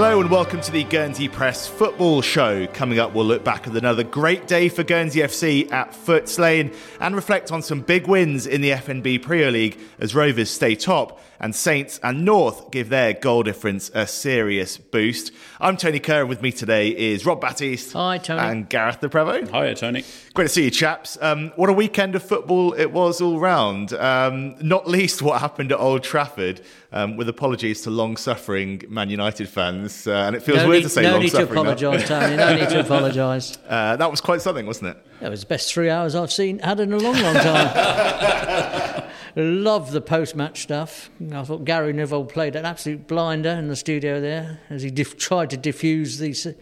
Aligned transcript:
Hello 0.00 0.18
and 0.18 0.30
welcome 0.30 0.62
to 0.62 0.72
the 0.72 0.82
Guernsey 0.84 1.28
Press 1.28 1.66
Football 1.66 2.22
Show. 2.22 2.66
Coming 2.68 2.98
up, 2.98 3.12
we'll 3.12 3.26
look 3.26 3.44
back 3.44 3.66
at 3.66 3.76
another 3.76 4.02
great 4.02 4.46
day 4.46 4.70
for 4.70 4.82
Guernsey 4.82 5.20
FC 5.20 5.70
at 5.70 5.92
Footes 5.92 6.38
Lane 6.38 6.72
and 7.00 7.14
reflect 7.14 7.52
on 7.52 7.60
some 7.60 7.82
big 7.82 8.06
wins 8.08 8.46
in 8.46 8.62
the 8.62 8.70
FNB 8.70 9.20
Premier 9.20 9.50
League 9.50 9.78
as 9.98 10.14
Rovers 10.14 10.48
stay 10.48 10.74
top 10.74 11.20
and 11.40 11.54
Saints 11.54 11.98
and 12.02 12.24
North 12.24 12.70
give 12.70 12.90
their 12.90 13.14
goal 13.14 13.42
difference 13.42 13.90
a 13.94 14.06
serious 14.06 14.76
boost. 14.76 15.32
I'm 15.58 15.76
Tony 15.76 15.98
Kerr, 15.98 16.20
and 16.20 16.28
with 16.28 16.42
me 16.42 16.52
today 16.52 16.88
is 16.88 17.24
Rob 17.24 17.40
Batiste. 17.40 17.94
Hi, 17.94 18.18
Tony. 18.18 18.40
And 18.40 18.68
Gareth 18.68 19.02
Le 19.02 19.08
Prevost. 19.08 19.50
Hiya, 19.50 19.74
Tony. 19.74 20.04
Great 20.34 20.44
to 20.44 20.48
see 20.50 20.64
you, 20.64 20.70
chaps. 20.70 21.18
Um, 21.20 21.50
what 21.56 21.70
a 21.70 21.72
weekend 21.72 22.14
of 22.14 22.22
football 22.22 22.74
it 22.74 22.92
was 22.92 23.20
all 23.20 23.40
round. 23.40 23.94
Um, 23.94 24.54
not 24.60 24.86
least 24.86 25.22
what 25.22 25.40
happened 25.40 25.72
at 25.72 25.78
Old 25.78 26.02
Trafford, 26.02 26.60
um, 26.92 27.16
with 27.16 27.28
apologies 27.28 27.82
to 27.82 27.90
long-suffering 27.90 28.84
Man 28.88 29.08
United 29.08 29.48
fans. 29.48 29.89
Uh, 30.06 30.12
and 30.12 30.36
it 30.36 30.42
feels 30.42 30.58
no 30.58 30.68
weird 30.68 30.78
need, 30.78 30.82
to 30.84 30.88
say 30.88 31.02
no 31.02 31.18
need 31.18 31.30
to 31.30 31.42
apologise, 31.42 32.06
Tony. 32.08 32.36
No 32.36 32.54
need 32.54 32.68
to 32.68 32.80
apologise. 32.86 33.58
Uh, 33.68 33.96
that 33.96 34.10
was 34.10 34.20
quite 34.20 34.40
something, 34.42 34.66
wasn't 34.66 34.90
it? 34.96 35.06
That 35.20 35.30
was 35.30 35.40
the 35.40 35.46
best 35.46 35.72
three 35.72 35.90
hours 35.90 36.14
I've 36.14 36.32
seen 36.32 36.58
had 36.60 36.80
in 36.80 36.92
a 36.92 36.98
long, 36.98 37.20
long 37.20 37.34
time. 37.34 39.04
Love 39.36 39.92
the 39.92 40.00
post-match 40.00 40.62
stuff. 40.62 41.10
I 41.32 41.44
thought 41.44 41.64
Gary 41.64 41.92
Neville 41.92 42.24
played 42.24 42.56
an 42.56 42.64
absolute 42.64 43.06
blinder 43.06 43.50
in 43.50 43.68
the 43.68 43.76
studio 43.76 44.20
there 44.20 44.60
as 44.70 44.82
he 44.82 44.90
dif- 44.90 45.16
tried 45.18 45.50
to 45.50 45.56
diffuse 45.56 46.18
the 46.18 46.56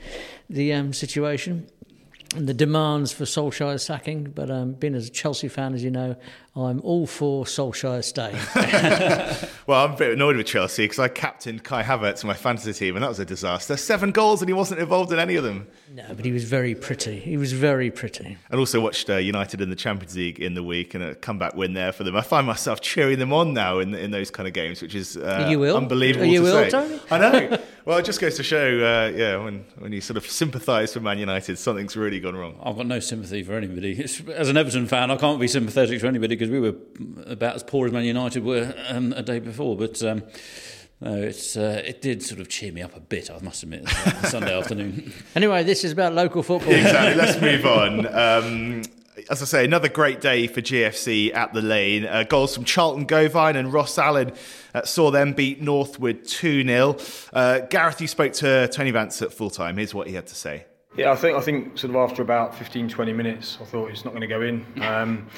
the 0.50 0.72
um, 0.72 0.92
situation 0.92 1.68
and 2.34 2.46
the 2.46 2.54
demands 2.54 3.12
for 3.12 3.24
Solskjaer's 3.24 3.84
sacking. 3.84 4.24
But 4.24 4.50
um, 4.50 4.72
being 4.72 4.94
as 4.94 5.08
a 5.08 5.10
Chelsea 5.10 5.48
fan, 5.48 5.74
as 5.74 5.82
you 5.82 5.90
know, 5.90 6.16
I'm 6.58 6.80
all 6.80 7.06
for 7.06 7.44
Solskjaer 7.44 8.02
staying. 8.02 8.36
Well, 9.68 9.84
I'm 9.84 9.92
a 9.92 9.96
bit 9.98 10.12
annoyed 10.14 10.36
with 10.36 10.46
Chelsea 10.46 10.84
because 10.84 10.98
I 10.98 11.08
captained 11.08 11.62
Kai 11.62 11.82
Havertz 11.82 12.22
in 12.22 12.26
my 12.26 12.32
fantasy 12.32 12.72
team, 12.72 12.96
and 12.96 13.02
that 13.02 13.08
was 13.10 13.18
a 13.18 13.26
disaster. 13.26 13.76
Seven 13.76 14.12
goals, 14.12 14.40
and 14.40 14.48
he 14.48 14.54
wasn't 14.54 14.80
involved 14.80 15.12
in 15.12 15.18
any 15.18 15.36
of 15.36 15.44
them. 15.44 15.66
no, 15.92 16.04
but 16.16 16.24
he 16.24 16.32
was 16.32 16.44
very 16.44 16.74
pretty. 16.74 17.18
He 17.18 17.36
was 17.36 17.52
very 17.52 17.90
pretty. 17.90 18.38
And 18.50 18.58
also 18.58 18.80
watched 18.80 19.10
uh, 19.10 19.16
United 19.16 19.60
in 19.60 19.68
the 19.68 19.76
Champions 19.76 20.16
League 20.16 20.40
in 20.40 20.54
the 20.54 20.62
week 20.62 20.94
and 20.94 21.04
a 21.04 21.14
comeback 21.14 21.54
win 21.54 21.74
there 21.74 21.92
for 21.92 22.02
them. 22.02 22.16
I 22.16 22.22
find 22.22 22.46
myself 22.46 22.80
cheering 22.80 23.18
them 23.18 23.30
on 23.34 23.52
now 23.52 23.78
in 23.78 23.94
in 23.94 24.10
those 24.10 24.30
kind 24.30 24.46
of 24.48 24.54
games, 24.54 24.80
which 24.80 24.94
is 24.94 25.18
uh, 25.18 25.46
you 25.50 25.62
ill? 25.66 25.76
unbelievable 25.76 26.24
Are 26.24 26.28
you 26.30 26.40
to 26.40 26.46
ill, 26.46 26.54
say. 26.64 26.70
Tony? 26.70 27.00
I 27.10 27.18
know. 27.18 27.58
Well, 27.84 27.96
it 27.96 28.04
just 28.04 28.20
goes 28.20 28.36
to 28.36 28.42
show, 28.42 28.58
uh, 28.58 29.10
yeah, 29.16 29.36
when 29.42 29.64
when 29.78 29.92
you 29.92 30.00
sort 30.02 30.16
of 30.18 30.26
sympathise 30.30 30.92
for 30.92 31.00
Man 31.00 31.18
United, 31.18 31.58
something's 31.58 31.96
really 31.96 32.20
gone 32.20 32.36
wrong. 32.36 32.58
I've 32.62 32.76
got 32.76 32.86
no 32.86 33.00
sympathy 33.00 33.42
for 33.42 33.54
anybody. 33.54 33.92
It's, 33.98 34.20
as 34.28 34.48
an 34.50 34.56
Everton 34.58 34.86
fan, 34.86 35.10
I 35.10 35.16
can't 35.16 35.40
be 35.40 35.48
sympathetic 35.48 36.00
to 36.00 36.06
anybody 36.06 36.36
because 36.36 36.47
we 36.48 36.60
were 36.60 36.74
about 37.26 37.54
as 37.54 37.62
poor 37.62 37.86
as 37.86 37.92
Man 37.92 38.04
United 38.04 38.44
were 38.44 38.74
um, 38.88 39.12
a 39.14 39.22
day 39.22 39.38
before. 39.38 39.76
But 39.76 40.02
um, 40.02 40.22
no, 41.00 41.14
it's 41.14 41.56
uh, 41.56 41.82
it 41.84 42.02
did 42.02 42.22
sort 42.22 42.40
of 42.40 42.48
cheer 42.48 42.72
me 42.72 42.82
up 42.82 42.96
a 42.96 43.00
bit. 43.00 43.30
I 43.30 43.38
must 43.40 43.62
admit, 43.62 43.88
Sunday 44.24 44.56
afternoon. 44.56 45.12
Anyway, 45.34 45.62
this 45.62 45.84
is 45.84 45.92
about 45.92 46.14
local 46.14 46.42
football. 46.42 46.72
exactly. 46.72 47.14
Let's 47.14 47.40
move 47.40 47.66
on. 47.66 48.06
Um, 48.06 48.82
as 49.30 49.42
I 49.42 49.44
say, 49.46 49.64
another 49.64 49.88
great 49.88 50.20
day 50.20 50.46
for 50.46 50.60
GFC 50.60 51.34
at 51.34 51.52
the 51.52 51.62
lane. 51.62 52.04
Uh, 52.04 52.24
goals 52.24 52.54
from 52.54 52.64
Charlton 52.64 53.04
Gauvain 53.04 53.56
and 53.56 53.72
Ross 53.72 53.98
Allen 53.98 54.32
uh, 54.74 54.84
saw 54.84 55.10
them 55.10 55.32
beat 55.32 55.60
Northwood 55.60 56.24
2 56.24 56.64
0. 56.64 56.96
Uh, 57.32 57.60
Gareth, 57.60 58.00
you 58.00 58.08
spoke 58.08 58.32
to 58.34 58.68
Tony 58.68 58.90
Vance 58.90 59.20
at 59.22 59.32
full 59.32 59.50
time. 59.50 59.76
Here's 59.76 59.94
what 59.94 60.06
he 60.06 60.14
had 60.14 60.26
to 60.28 60.34
say. 60.34 60.66
Yeah, 60.96 61.12
I 61.12 61.16
think 61.16 61.36
I 61.36 61.40
think 61.40 61.78
sort 61.78 61.90
of 61.90 61.96
after 61.96 62.22
about 62.22 62.56
15, 62.56 62.88
20 62.88 63.12
minutes, 63.12 63.58
I 63.60 63.64
thought 63.64 63.90
it's 63.90 64.04
not 64.04 64.10
going 64.10 64.22
to 64.22 64.26
go 64.26 64.42
in. 64.42 64.66
Um, 64.82 65.28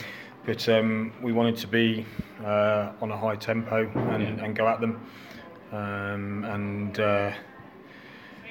but 0.44 0.68
um, 0.68 1.12
we 1.22 1.32
wanted 1.32 1.56
to 1.58 1.66
be 1.66 2.06
uh, 2.44 2.92
on 3.00 3.10
a 3.10 3.16
high 3.16 3.36
tempo 3.36 3.88
and, 4.12 4.40
and 4.40 4.56
go 4.56 4.66
at 4.66 4.80
them. 4.80 5.06
Um, 5.72 6.44
and 6.44 6.98
uh, 6.98 7.32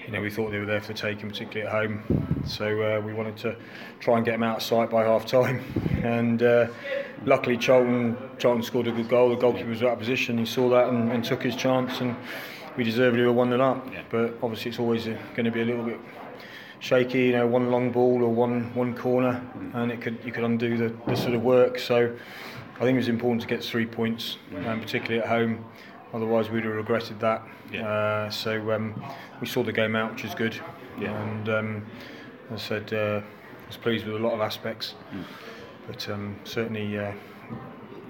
you 0.05 0.15
know, 0.15 0.21
we 0.21 0.29
thought 0.29 0.51
they 0.51 0.59
were 0.59 0.65
there 0.65 0.81
for 0.81 0.87
the 0.87 0.93
taking, 0.93 1.29
particularly 1.29 1.67
at 1.67 1.71
home. 1.71 2.41
So 2.45 2.65
uh, 2.65 3.01
we 3.01 3.13
wanted 3.13 3.37
to 3.37 3.55
try 3.99 4.17
and 4.17 4.25
get 4.25 4.31
them 4.31 4.43
out 4.43 4.57
of 4.57 4.63
sight 4.63 4.89
by 4.89 5.03
half 5.03 5.25
time. 5.25 5.63
And 5.99 6.41
uh, 6.43 6.67
luckily, 7.25 7.57
Charlton, 7.57 8.15
Charlton 8.37 8.63
scored 8.63 8.87
a 8.87 8.91
good 8.93 9.09
goal. 9.09 9.31
The 9.31 9.35
goalkeeper 9.35 9.67
was 9.67 9.83
out 9.83 9.89
of 9.89 9.99
position. 9.99 10.37
He 10.37 10.45
saw 10.45 10.69
that 10.69 10.87
and, 10.87 11.11
and 11.11 11.25
took 11.25 11.43
his 11.43 11.57
chance. 11.57 11.99
And 11.99 12.15
we 12.77 12.85
deservedly 12.85 13.25
were 13.25 13.33
1 13.33 13.49
0 13.49 13.61
up. 13.61 13.85
But 14.09 14.37
obviously, 14.41 14.69
it's 14.69 14.79
always 14.79 15.03
going 15.03 15.43
to 15.43 15.51
be 15.51 15.59
a 15.59 15.65
little 15.65 15.83
bit 15.83 15.99
shaky, 16.79 17.25
you 17.25 17.31
know, 17.33 17.47
one 17.47 17.71
long 17.71 17.91
ball 17.91 18.23
or 18.23 18.33
one 18.33 18.73
one 18.73 18.95
corner, 18.95 19.41
and 19.73 19.91
it 19.91 20.01
could 20.01 20.17
you 20.25 20.31
could 20.31 20.43
undo 20.43 20.77
the, 20.77 20.95
the 21.07 21.15
sort 21.15 21.33
of 21.33 21.43
work. 21.43 21.77
So 21.79 22.15
I 22.75 22.79
think 22.79 22.95
it 22.95 22.99
was 22.99 23.09
important 23.09 23.41
to 23.41 23.47
get 23.47 23.63
three 23.63 23.85
points, 23.85 24.37
um, 24.65 24.79
particularly 24.81 25.21
at 25.21 25.27
home. 25.27 25.65
Otherwise, 26.13 26.49
we'd 26.49 26.63
have 26.63 26.73
regretted 26.73 27.19
that. 27.19 27.43
Uh, 27.75 28.29
so 28.31 28.71
um, 28.71 29.01
we 29.41 29.47
saw 29.47 29.61
the 29.61 29.71
game 29.71 29.95
out, 29.95 30.11
which 30.11 30.25
is 30.25 30.33
good. 30.33 30.59
And 30.97 31.49
um, 31.49 31.85
as 32.51 32.61
I 32.61 32.63
said, 32.63 32.93
uh, 32.93 33.21
I 33.21 33.67
was 33.67 33.77
pleased 33.77 34.05
with 34.05 34.15
a 34.15 34.19
lot 34.19 34.33
of 34.33 34.41
aspects, 34.41 34.95
but 35.87 36.09
um, 36.09 36.35
certainly. 36.43 36.97
Uh, 36.97 37.11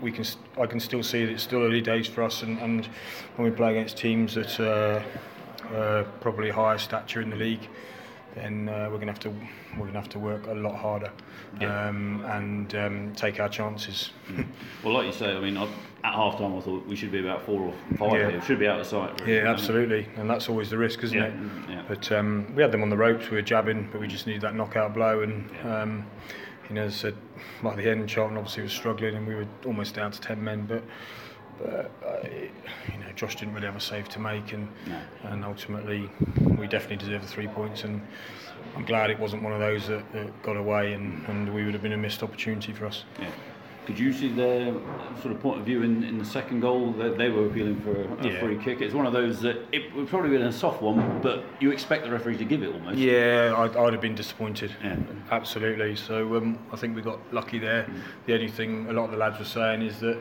we 0.02 0.14
can, 0.14 0.24
st- 0.24 0.46
I 0.58 0.66
can 0.66 0.80
still 0.80 1.04
see 1.04 1.26
that 1.26 1.32
it's 1.34 1.44
still 1.44 1.62
early 1.62 1.82
days 1.82 2.08
for 2.08 2.24
us, 2.24 2.42
and, 2.42 2.58
and 2.60 2.88
when 3.36 3.50
we 3.50 3.54
play 3.54 3.72
against 3.72 3.98
teams 3.98 4.36
that 4.36 4.58
uh, 4.58 5.04
uh, 5.76 6.04
probably 6.22 6.50
higher 6.50 6.78
stature 6.78 7.22
in 7.22 7.30
the 7.30 7.36
league, 7.36 7.68
then 8.36 8.70
uh, 8.70 8.88
we're 8.92 8.98
going 8.98 9.08
to 9.08 9.14
have 9.14 9.20
to 9.20 9.30
we're 9.74 9.80
going 9.88 9.94
to 9.94 10.00
have 10.00 10.10
to 10.10 10.20
work 10.20 10.48
a 10.48 10.54
lot 10.54 10.76
harder 10.76 11.12
um, 11.62 12.24
and 12.26 12.76
um, 12.76 13.14
take 13.16 13.40
our 13.40 13.50
chances. 13.50 14.12
well, 14.84 14.94
like 14.94 15.08
you 15.08 15.12
say, 15.14 15.36
I 15.36 15.40
mean, 15.40 15.58
I, 15.58 15.64
at 16.04 16.14
half 16.14 16.38
time, 16.38 16.56
I 16.56 16.62
thought 16.62 16.86
we 16.88 16.96
should 16.96 17.12
be 17.12 17.20
about 17.20 17.44
four 17.46 17.62
or 17.62 17.74
five. 17.98 18.14
Yeah. 18.14 18.30
Here. 18.32 18.42
Should 18.44 18.60
be 18.60 18.68
out 18.68 18.80
of 18.80 18.86
sight. 18.86 19.20
Really. 19.22 19.36
yeah, 19.38 19.50
absolutely, 19.50 20.08
and 20.16 20.30
that's 20.30 20.48
always 20.50 20.70
the 20.70 20.78
risk, 20.78 21.04
isn't 21.04 21.18
Yeah, 21.18 21.26
it? 21.28 21.34
yeah. 21.70 21.84
But 21.88 22.12
um, 22.12 22.54
we 22.56 22.62
had 22.62 22.72
them 22.72 22.84
on 22.84 22.90
the 22.90 22.98
ropes. 22.98 23.30
We 23.30 23.38
were 23.38 23.42
jabbing, 23.42 23.90
but 23.92 24.00
we 24.00 24.08
just 24.08 24.28
needed 24.28 24.42
that 24.44 24.56
knockout 24.56 24.94
blow. 24.94 25.22
And 25.22 25.50
um, 25.66 26.06
you 26.70 26.76
know, 26.76 26.88
said, 26.90 27.16
by 27.64 27.76
the 27.76 27.90
end, 27.90 28.08
Charlton 28.08 28.38
obviously 28.38 28.64
was 28.64 28.72
struggling, 28.72 29.16
and 29.16 29.28
we 29.28 29.36
were 29.36 29.48
almost 29.66 29.96
down 29.96 30.12
to 30.12 30.22
ten 30.22 30.44
men. 30.44 30.66
But 30.66 30.84
but 31.60 31.92
uh, 32.06 32.28
you 32.92 33.00
know, 33.00 33.12
Josh 33.16 33.36
didn't 33.36 33.54
really 33.54 33.66
have 33.68 33.76
a 33.76 33.82
save 33.82 34.10
to 34.10 34.20
make, 34.20 34.54
and 34.54 34.68
and 35.24 35.44
ultimately 35.44 36.10
we 36.58 36.68
definitely 36.68 36.98
deserve 36.98 37.22
the 37.22 37.28
three 37.28 37.48
points. 37.48 37.84
And 37.84 38.02
I'm 38.76 38.86
glad 38.86 39.10
it 39.10 39.20
wasn't 39.20 39.44
one 39.44 39.54
of 39.54 39.60
those 39.60 39.88
that, 39.88 40.12
that 40.14 40.44
got 40.44 40.58
away, 40.58 40.94
and, 40.94 41.26
and 41.28 41.54
we 41.54 41.64
would 41.66 41.74
have 41.74 41.84
been 41.84 41.94
a 41.94 41.98
missed 41.98 42.24
opportunity 42.24 42.72
for 42.74 42.86
us. 42.86 43.04
Yeah. 43.20 43.30
Could 43.86 43.98
you 43.98 44.14
see 44.14 44.32
their 44.32 44.72
sort 45.20 45.34
of 45.34 45.42
point 45.42 45.60
of 45.60 45.66
view 45.66 45.82
in, 45.82 46.04
in 46.04 46.20
the 46.20 46.26
second 46.26 46.60
goal? 46.60 46.92
that 47.00 47.18
they 47.18 47.30
were 47.30 47.48
appealing 47.48 47.82
for 47.82 48.04
a, 48.04 48.28
Yeah. 48.28 48.40
free 48.40 48.58
kick. 48.58 48.82
It's 48.82 48.94
one 48.94 49.08
of 49.08 49.14
those 49.14 49.42
that 49.42 49.58
it 49.72 49.96
would 49.96 50.08
probably 50.08 50.30
been 50.30 50.44
a 50.44 50.52
soft 50.52 50.84
one, 50.84 51.20
but 51.24 51.44
you 51.60 51.72
expect 51.72 52.04
the 52.04 52.12
referee 52.12 52.38
to 52.38 52.46
give 52.46 52.62
it 52.62 52.72
almost. 52.72 53.00
Yeah, 53.00 53.56
I'd, 53.58 53.76
I'd 53.76 53.94
have 53.94 54.02
been 54.02 54.14
disappointed. 54.14 54.76
Yeah. 54.84 54.96
Absolutely. 55.32 55.96
So 55.96 56.36
um, 56.36 56.60
I 56.72 56.76
think 56.76 56.96
we 56.96 57.02
got 57.02 57.18
lucky 57.34 57.58
there. 57.58 57.88
The 58.28 58.36
only 58.36 58.50
thing 58.50 58.88
a 58.90 58.94
lot 58.94 59.06
of 59.06 59.12
the 59.12 59.18
lads 59.18 59.40
were 59.40 59.46
saying 59.46 59.82
is 59.82 60.00
that 60.02 60.20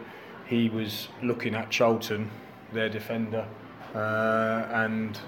he 0.48 0.68
was 0.70 1.08
looking 1.22 1.54
at 1.54 1.70
Charlton, 1.70 2.30
their 2.72 2.88
defender, 2.88 3.46
uh, 3.94 4.66
and 4.72 5.18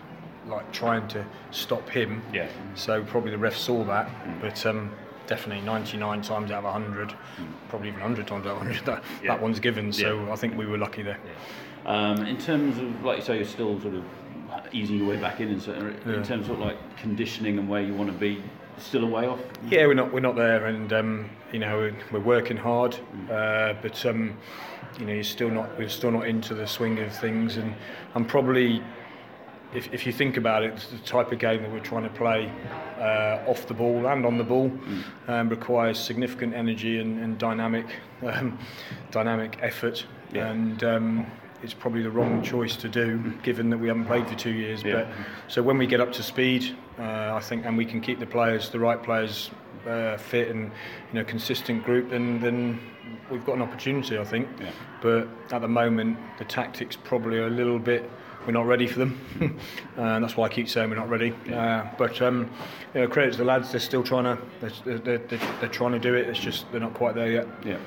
like 0.49 0.71
trying 0.73 1.07
to 1.09 1.25
stop 1.51 1.89
him. 1.91 2.23
Yeah. 2.33 2.49
So 2.75 3.05
probably 3.05 3.31
the 3.31 3.39
ref 3.39 3.57
saw 3.57 3.85
that, 3.85 4.11
but 4.41 4.65
um, 4.67 4.91
definitely 5.27 5.65
99 5.65 6.23
times 6.23 6.51
out 6.51 6.65
of 6.65 6.65
100, 6.65 7.15
probably 7.69 7.89
even 7.89 8.01
100 8.01 8.27
times 8.27 8.47
out 8.47 8.53
of 8.53 8.59
100, 8.59 8.85
that, 8.87 9.05
Yeah. 9.23 9.35
that 9.35 9.43
one's 9.43 9.61
given. 9.61 9.93
So 9.93 10.25
Yeah. 10.25 10.33
I 10.33 10.37
think 10.37 10.57
we 10.57 10.67
were 10.67 10.79
lucky 10.79 11.03
there. 11.03 11.19
Um, 11.85 12.27
in 12.27 12.39
terms 12.39 12.79
of, 12.79 13.05
like 13.05 13.19
you 13.19 13.25
say, 13.25 13.37
you're 13.37 13.45
still 13.45 13.79
sort 13.81 13.95
of 13.95 14.05
easing 14.73 14.97
your 14.99 15.09
way 15.09 15.17
back 15.17 15.41
in, 15.41 15.49
in, 15.49 15.61
certain, 15.61 15.97
in 16.11 16.23
terms 16.23 16.49
of 16.49 16.59
like 16.59 16.77
conditioning 16.97 17.59
and 17.59 17.69
where 17.69 17.83
you 17.83 17.95
want 17.95 18.11
to 18.11 18.17
be, 18.17 18.43
still 18.81 19.05
a 19.05 19.07
way 19.07 19.27
off. 19.27 19.41
Yeah, 19.69 19.87
we're 19.87 19.95
not 19.95 20.13
we're 20.13 20.21
not 20.21 20.37
there, 20.37 20.67
and 20.67 20.93
um, 20.93 21.31
you 21.53 21.59
know 21.59 21.77
we're, 21.79 21.97
we're 22.13 22.21
working 22.21 22.57
hard, 22.57 22.97
uh, 23.31 23.75
but 23.83 24.05
um, 24.07 24.37
you 24.99 25.07
know 25.07 25.13
you're 25.13 25.23
still 25.23 25.51
not 25.51 25.77
we're 25.79 25.89
still 25.89 26.11
not 26.11 26.27
into 26.27 26.55
the 26.55 26.67
swing 26.67 26.99
of 26.99 27.15
things, 27.15 27.57
and 27.57 27.75
I'm 28.15 28.25
probably. 28.25 28.83
If, 29.73 29.95
if 29.95 30.05
you 30.05 30.13
think 30.13 30.37
about 30.37 30.65
it, 30.65 30.77
the 30.91 30.99
type 30.99 31.31
of 31.31 31.39
game 31.39 31.63
that 31.63 31.71
we're 31.71 31.79
trying 31.79 32.03
to 32.03 32.09
play 32.09 32.51
uh, 32.99 33.49
off 33.49 33.69
the 33.69 33.75
ball 33.75 34.05
and 34.09 34.27
on 34.27 34.37
the 34.37 34.43
ball 34.43 34.69
um, 35.29 35.49
requires 35.49 35.97
significant 35.97 36.55
energy 36.55 36.99
and, 36.99 37.23
and 37.23 37.39
dynamic, 37.39 37.87
um, 38.27 38.59
dynamic 39.13 39.61
effort, 39.63 40.05
and 40.35 40.83
um, 40.83 41.25
it's 41.63 41.75
probably 41.75 42.03
the 42.03 42.11
wrong 42.11 42.43
choice 42.43 42.77
to 42.77 42.89
do, 42.89 43.19
given 43.43 43.71
that 43.71 43.79
we 43.79 43.89
haven't 43.89 44.07
played 44.07 44.27
for 44.29 44.35
two 44.35 44.51
years. 44.51 44.83
Yeah. 44.83 44.93
But 44.93 45.09
so 45.49 45.63
when 45.63 45.79
we 45.79 45.87
get 45.87 46.01
up 46.01 46.13
to 46.13 46.23
speed, 46.23 46.77
uh, 46.99 47.35
I 47.35 47.41
think, 47.41 47.67
and 47.67 47.77
we 47.77 47.85
can 47.85 48.01
keep 48.01 48.19
the 48.19 48.27
players, 48.27 48.71
the 48.71 48.79
right 48.79 49.03
players, 49.03 49.51
uh, 49.87 50.17
fit 50.17 50.49
and 50.49 50.71
you 51.13 51.19
know 51.19 51.25
consistent 51.25 51.85
group, 51.85 52.11
then 52.11 52.41
then 52.41 52.81
we've 53.31 53.45
got 53.45 53.57
an 53.57 53.63
opportunity, 53.63 54.19
I 54.19 54.25
think. 54.25 54.49
Yeah. 54.61 54.71
But 55.01 55.29
at 55.51 55.61
the 55.61 55.69
moment, 55.69 56.19
the 56.39 56.45
tactics 56.45 56.97
probably 56.97 57.39
are 57.39 57.47
a 57.47 57.51
little 57.51 57.79
bit. 57.79 58.11
We're 58.47 58.53
not 58.53 58.67
ready 58.67 58.87
for 58.87 59.01
them, 59.01 59.21
and 59.97 60.25
that's 60.25 60.35
why 60.35 60.47
I 60.47 60.49
keep 60.49 60.69
saying 60.69 60.89
we're 60.89 60.97
not 60.97 61.11
ready. 61.11 61.35
Uh, 61.53 61.85
but 61.99 62.23
um, 62.23 62.51
you 62.95 63.03
know, 63.03 63.09
credit 63.09 63.33
to 63.33 63.39
the 63.39 63.45
lads; 63.45 63.71
they're 63.71 63.81
still 63.81 64.03
trying 64.03 64.25
to 64.25 64.39
they're, 64.61 64.99
they're, 64.99 65.19
they're, 65.19 65.39
they're 65.61 65.69
trying 65.69 65.93
to 65.93 65.99
do 65.99 66.15
it. 66.15 66.27
It's 66.27 66.41
just 66.41 66.71
they're 66.73 66.81
not 66.81 66.95
quite 66.95 67.15
there 67.15 67.31
yet. 67.31 67.47
Yeah. 67.65 67.79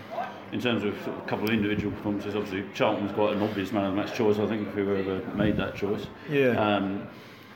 In 0.53 0.61
terms 0.61 0.83
of 0.83 0.95
a 1.07 1.21
couple 1.21 1.45
of 1.45 1.49
individual 1.49 1.91
performances, 1.91 2.35
obviously 2.35 2.63
Charlton 2.75 3.05
was 3.05 3.13
quite 3.13 3.35
an 3.35 3.41
obvious 3.41 3.71
man 3.71 3.85
of 3.85 3.95
the 3.95 4.01
match 4.03 4.15
choice. 4.15 4.37
I 4.37 4.45
think 4.45 4.67
if 4.67 4.75
we 4.75 4.83
were 4.83 4.97
ever 4.97 5.19
made 5.33 5.57
that 5.57 5.75
choice. 5.75 6.05
Yeah. 6.29 6.51
Um, 6.51 7.07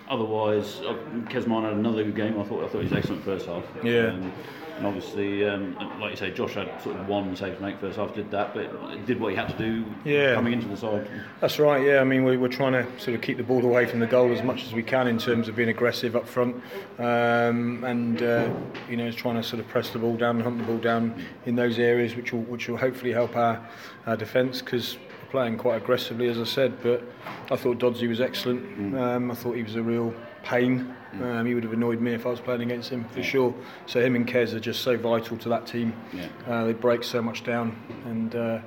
otherwise, 0.09 0.81
uh, 0.81 0.95
Kesman 1.29 1.61
had 1.61 1.73
another 1.73 2.03
good 2.03 2.15
game. 2.15 2.39
I 2.39 2.43
thought 2.43 2.63
I 2.63 2.67
thought 2.67 2.79
he 2.79 2.89
was 2.89 2.93
excellent 2.93 3.23
first 3.23 3.45
half. 3.45 3.63
Yeah. 3.83 4.07
Um, 4.07 4.33
and 4.77 4.85
obviously, 4.85 5.47
um, 5.47 5.75
like 5.99 6.11
you 6.11 6.17
say, 6.17 6.31
Josh 6.31 6.53
had 6.53 6.81
sort 6.81 6.95
of 6.97 7.07
one 7.07 7.35
save 7.35 7.55
to 7.57 7.61
make 7.61 7.79
first 7.79 7.97
half, 7.97 8.13
did 8.13 8.29
that, 8.31 8.53
but 8.53 9.05
did 9.05 9.19
what 9.19 9.31
he 9.31 9.35
had 9.35 9.49
to 9.49 9.57
do 9.57 9.83
Yeah. 10.05 10.35
coming 10.35 10.53
into 10.53 10.67
the 10.67 10.77
side. 10.77 11.07
That's 11.41 11.57
right. 11.59 11.83
Yeah, 11.83 11.99
I 12.01 12.03
mean 12.03 12.23
we, 12.23 12.37
we're 12.37 12.47
trying 12.47 12.73
to 12.73 12.85
sort 12.99 13.15
of 13.15 13.21
keep 13.21 13.37
the 13.37 13.43
ball 13.43 13.63
away 13.65 13.85
from 13.87 13.99
the 13.99 14.07
goal 14.07 14.31
as 14.31 14.43
much 14.43 14.63
as 14.65 14.73
we 14.73 14.83
can 14.83 15.07
in 15.07 15.17
terms 15.17 15.47
of 15.47 15.55
being 15.55 15.69
aggressive 15.69 16.15
up 16.15 16.27
front, 16.27 16.55
um, 16.99 17.83
and 17.83 18.21
uh, 18.21 18.49
you 18.89 18.97
know 18.97 19.11
trying 19.11 19.35
to 19.35 19.43
sort 19.43 19.59
of 19.59 19.67
press 19.67 19.89
the 19.89 19.99
ball 19.99 20.15
down, 20.15 20.39
hunt 20.39 20.57
the 20.59 20.63
ball 20.63 20.77
down 20.77 21.23
in 21.45 21.55
those 21.55 21.79
areas, 21.79 22.15
which 22.15 22.31
will 22.31 22.41
which 22.43 22.67
will 22.67 22.77
hopefully 22.77 23.11
help 23.11 23.35
our, 23.35 23.65
our 24.05 24.15
defence 24.15 24.61
because 24.61 24.97
we're 25.23 25.31
playing 25.31 25.57
quite 25.57 25.77
aggressively, 25.81 26.27
as 26.27 26.39
I 26.39 26.43
said. 26.43 26.81
But 26.83 27.03
I 27.51 27.55
thought 27.55 27.79
Dodsey 27.79 28.07
was 28.07 28.21
excellent. 28.21 28.95
Um, 28.95 29.31
I 29.31 29.35
thought 29.35 29.53
he 29.55 29.63
was 29.63 29.75
a 29.75 29.81
real 29.83 30.13
pain. 30.47 30.95
Um, 31.13 31.45
he 31.45 31.53
would 31.53 31.63
have 31.63 31.73
annoyed 31.73 31.99
me 31.99 32.13
if 32.13 32.25
I 32.25 32.29
was 32.29 32.39
playing 32.39 32.61
against 32.61 32.89
him 32.89 33.05
for 33.09 33.23
sure. 33.23 33.53
So 33.85 34.01
him 34.01 34.15
and 34.15 34.27
Kez 34.27 34.53
are 34.53 34.59
just 34.59 34.81
so 34.81 34.97
vital 34.97 35.37
to 35.37 35.49
that 35.49 35.65
team. 35.65 35.93
Yeah. 36.13 36.27
Uh, 36.45 36.65
they 36.65 36.73
break 36.73 37.03
so 37.03 37.21
much 37.21 37.43
down 37.43 37.75
and. 38.05 38.35
Uh, 38.35 38.59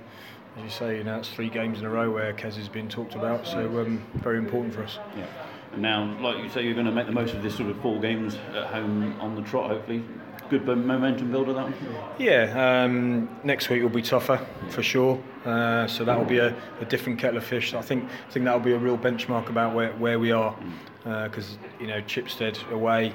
as 0.56 0.64
you 0.64 0.70
say, 0.70 0.96
you 0.98 1.04
know, 1.04 1.16
it's 1.16 1.28
three 1.28 1.48
games 1.48 1.78
in 1.78 1.84
a 1.84 1.88
row 1.88 2.10
where 2.10 2.32
Kez 2.32 2.56
has 2.56 2.68
been 2.68 2.88
talked 2.88 3.14
about, 3.14 3.46
so 3.46 3.60
um, 3.80 4.04
very 4.14 4.36
important 4.36 4.74
for 4.74 4.82
us. 4.82 4.98
Yeah. 5.16 5.24
And 5.72 5.82
now, 5.82 6.18
like 6.20 6.42
you 6.42 6.50
say, 6.50 6.64
you're 6.64 6.74
going 6.74 6.86
to 6.86 6.92
make 6.92 7.06
the 7.06 7.12
most 7.12 7.34
of 7.34 7.42
this 7.42 7.56
sort 7.56 7.70
of 7.70 7.80
four 7.80 8.00
games 8.00 8.34
at 8.52 8.66
home 8.66 9.18
on 9.20 9.36
the 9.36 9.42
trot, 9.42 9.70
hopefully. 9.70 10.02
Good 10.50 10.66
momentum 10.66 11.30
builder, 11.30 11.52
that 11.52 11.62
one? 11.62 11.74
Yeah, 12.18 12.82
um, 12.82 13.28
next 13.44 13.68
week 13.68 13.82
will 13.82 13.88
be 13.88 14.02
tougher 14.02 14.44
for 14.70 14.82
sure. 14.82 15.22
Uh, 15.44 15.86
so 15.86 16.04
that 16.04 16.18
will 16.18 16.24
be 16.24 16.38
a, 16.38 16.52
a 16.80 16.84
different 16.86 17.20
kettle 17.20 17.36
of 17.36 17.44
fish. 17.44 17.72
I 17.72 17.80
think 17.80 18.04
I 18.04 18.30
think 18.32 18.44
that 18.46 18.52
will 18.52 18.64
be 18.64 18.72
a 18.72 18.78
real 18.78 18.98
benchmark 18.98 19.48
about 19.48 19.76
where, 19.76 19.92
where 19.92 20.18
we 20.18 20.32
are, 20.32 20.56
because 21.04 21.56
you 21.78 21.86
know 21.86 22.02
Chipstead 22.02 22.68
away, 22.72 23.12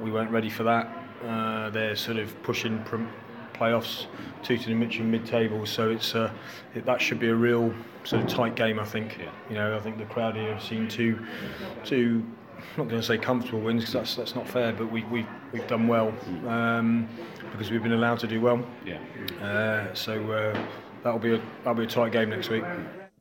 we 0.00 0.10
weren't 0.10 0.32
ready 0.32 0.50
for 0.50 0.64
that. 0.64 0.92
Uh, 1.24 1.70
they're 1.70 1.94
sort 1.94 2.16
of 2.16 2.42
pushing 2.42 2.82
prom- 2.82 3.10
playoffs, 3.54 4.06
Tooting 4.42 4.72
and 4.72 4.80
Mitcham 4.80 5.08
mid-table, 5.12 5.64
so 5.66 5.90
it's 5.90 6.16
uh, 6.16 6.28
it, 6.74 6.84
that 6.86 7.00
should 7.00 7.20
be 7.20 7.28
a 7.28 7.34
real 7.36 7.72
sort 8.02 8.24
of 8.24 8.28
tight 8.28 8.56
game. 8.56 8.80
I 8.80 8.84
think. 8.84 9.16
Yeah. 9.20 9.30
You 9.48 9.54
know, 9.54 9.76
I 9.76 9.80
think 9.80 9.96
the 9.96 10.06
crowd 10.06 10.34
here 10.34 10.52
have 10.52 10.62
seen 10.62 10.88
two, 10.88 11.24
two. 11.84 12.26
I'm 12.72 12.84
not 12.84 12.88
going 12.88 13.00
to 13.00 13.06
say 13.06 13.18
comfortable 13.18 13.60
wins 13.60 13.82
because 13.82 13.94
that's 13.94 14.16
that's 14.16 14.34
not 14.34 14.48
fair, 14.48 14.72
but 14.72 14.90
we 14.90 15.04
we 15.04 15.26
we've 15.52 15.66
done 15.66 15.86
well 15.86 16.12
um, 16.46 17.08
because 17.52 17.70
we've 17.70 17.82
been 17.82 17.92
allowed 17.92 18.18
to 18.20 18.26
do 18.26 18.40
well. 18.40 18.64
Yeah. 18.84 18.98
Uh, 19.40 19.94
so 19.94 20.30
uh, 20.32 20.66
that'll 21.02 21.20
be 21.20 21.34
a 21.34 21.42
that'll 21.58 21.74
be 21.74 21.84
a 21.84 21.86
tight 21.86 22.12
game 22.12 22.30
next 22.30 22.48
week. 22.48 22.64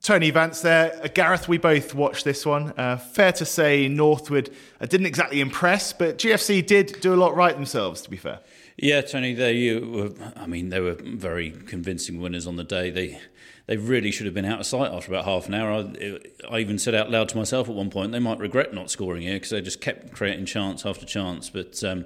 Tony 0.04 0.31
Vance 0.31 0.60
there. 0.62 1.00
Uh, 1.01 1.07
Gareth, 1.07 1.48
we 1.48 1.57
both 1.57 1.95
watched 1.95 2.25
this 2.25 2.45
one. 2.45 2.74
Uh, 2.75 2.98
fair 2.98 3.31
to 3.31 3.45
say, 3.45 3.88
Northwood 3.88 4.50
uh, 4.81 4.86
didn't 4.86 5.06
exactly 5.06 5.40
impress, 5.40 5.94
but 5.94 6.18
GFC 6.18 6.66
did 6.66 7.00
do 7.00 7.13
a 7.13 7.16
lot 7.16 7.36
right 7.38 7.56
themselves, 7.56 8.01
to 8.01 8.10
be 8.10 8.18
fair. 8.18 8.40
Yeah, 8.78 9.02
Tony, 9.02 9.34
they 9.34 9.80
were. 9.80 10.12
I 10.36 10.48
mean, 10.48 10.70
they 10.70 10.80
were 10.80 10.98
very 11.00 11.52
convincing 11.52 12.20
winners 12.20 12.48
on 12.48 12.56
the 12.56 12.64
day. 12.64 12.90
They 12.90 13.20
they 13.66 13.78
really 13.78 14.12
should 14.12 14.25
have 14.25 14.34
been 14.34 14.46
out 14.46 14.60
of 14.60 14.66
sight 14.66 14.92
after 14.92 15.12
about 15.12 15.25
half 15.25 15.48
an 15.48 15.54
hour. 15.54 15.72
I, 15.72 16.20
I 16.50 16.60
even 16.60 16.78
said 16.78 16.96
out 16.96 17.10
loud 17.10 17.30
to 17.30 17.38
myself 17.38 17.70
at 17.70 17.75
one 17.75 17.90
point, 17.90 18.12
they 18.12 18.20
might 18.20 18.40
regret 18.40 18.74
not 18.74 18.90
scoring 18.90 19.22
here 19.22 19.36
because 19.36 19.52
they 19.52 19.62
just 19.62 19.80
kept 19.80 20.14
creating 20.14 20.46
chance 20.46 20.86
after 20.86 21.06
chance. 21.06 21.50
But 21.50 21.81
um, 21.84 22.06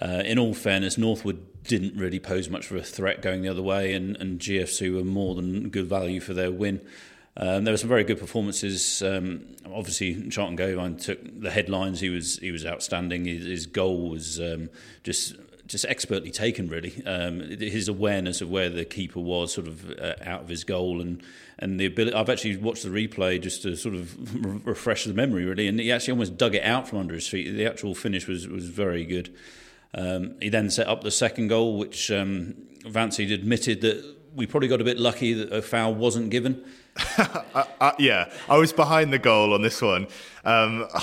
uh, 0.00 0.22
in 0.24 0.38
all 0.38 0.54
fairness, 0.54 0.98
Northwood 0.98 1.46
didn't 1.64 1.96
really 1.96 2.18
pose 2.18 2.48
much 2.48 2.70
of 2.70 2.76
a 2.76 2.82
threat 2.82 3.22
going 3.22 3.42
the 3.42 3.48
other 3.48 3.62
way, 3.62 3.92
and, 3.94 4.16
and 4.16 4.40
GFC 4.40 4.92
were 4.92 5.04
more 5.04 5.34
than 5.34 5.68
good 5.68 5.86
value 5.86 6.20
for 6.20 6.34
their 6.34 6.50
win. 6.50 6.80
Um, 7.36 7.64
there 7.64 7.72
were 7.72 7.78
some 7.78 7.88
very 7.88 8.04
good 8.04 8.18
performances. 8.18 9.02
Um, 9.02 9.46
obviously, 9.72 10.28
Charlton 10.28 10.56
Gauvain 10.56 10.96
took 10.96 11.18
the 11.40 11.50
headlines. 11.50 12.00
He 12.00 12.08
was 12.08 12.38
he 12.38 12.50
was 12.50 12.66
outstanding. 12.66 13.24
His, 13.24 13.46
his 13.46 13.66
goal 13.66 14.10
was 14.10 14.40
um, 14.40 14.68
just 15.02 15.36
just 15.72 15.86
expertly 15.86 16.30
taken. 16.30 16.68
Really, 16.68 17.04
um, 17.04 17.40
his 17.40 17.88
awareness 17.88 18.40
of 18.40 18.50
where 18.50 18.68
the 18.68 18.84
keeper 18.84 19.18
was, 19.18 19.52
sort 19.52 19.66
of 19.66 19.90
uh, 19.98 20.14
out 20.22 20.42
of 20.42 20.48
his 20.48 20.62
goal, 20.62 21.00
and 21.00 21.22
and 21.58 21.80
the 21.80 21.86
ability. 21.86 22.14
I've 22.14 22.28
actually 22.28 22.58
watched 22.58 22.84
the 22.84 22.90
replay 22.90 23.40
just 23.40 23.62
to 23.62 23.74
sort 23.74 23.94
of 23.94 24.44
re- 24.44 24.60
refresh 24.64 25.04
the 25.04 25.14
memory, 25.14 25.44
really. 25.44 25.66
And 25.66 25.80
he 25.80 25.90
actually 25.90 26.12
almost 26.12 26.36
dug 26.36 26.54
it 26.54 26.62
out 26.62 26.86
from 26.86 26.98
under 26.98 27.14
his 27.14 27.26
feet. 27.26 27.50
The 27.50 27.66
actual 27.66 27.94
finish 27.94 28.28
was 28.28 28.46
was 28.46 28.68
very 28.68 29.04
good. 29.04 29.34
Um, 29.94 30.36
he 30.40 30.48
then 30.48 30.70
set 30.70 30.86
up 30.86 31.02
the 31.02 31.10
second 31.10 31.48
goal, 31.48 31.78
which 31.78 32.10
um, 32.10 32.54
Vance 32.86 33.18
admitted 33.18 33.80
that 33.80 34.16
we 34.34 34.46
probably 34.46 34.68
got 34.68 34.80
a 34.80 34.84
bit 34.84 34.98
lucky 34.98 35.34
that 35.34 35.52
a 35.52 35.62
foul 35.62 35.94
wasn't 35.94 36.30
given. 36.30 36.64
Uh, 37.54 37.64
uh, 37.80 37.92
yeah, 37.98 38.32
I 38.48 38.56
was 38.56 38.72
behind 38.72 39.12
the 39.12 39.18
goal 39.18 39.52
on 39.52 39.60
this 39.60 39.82
one. 39.82 40.06
Um, 40.44 40.86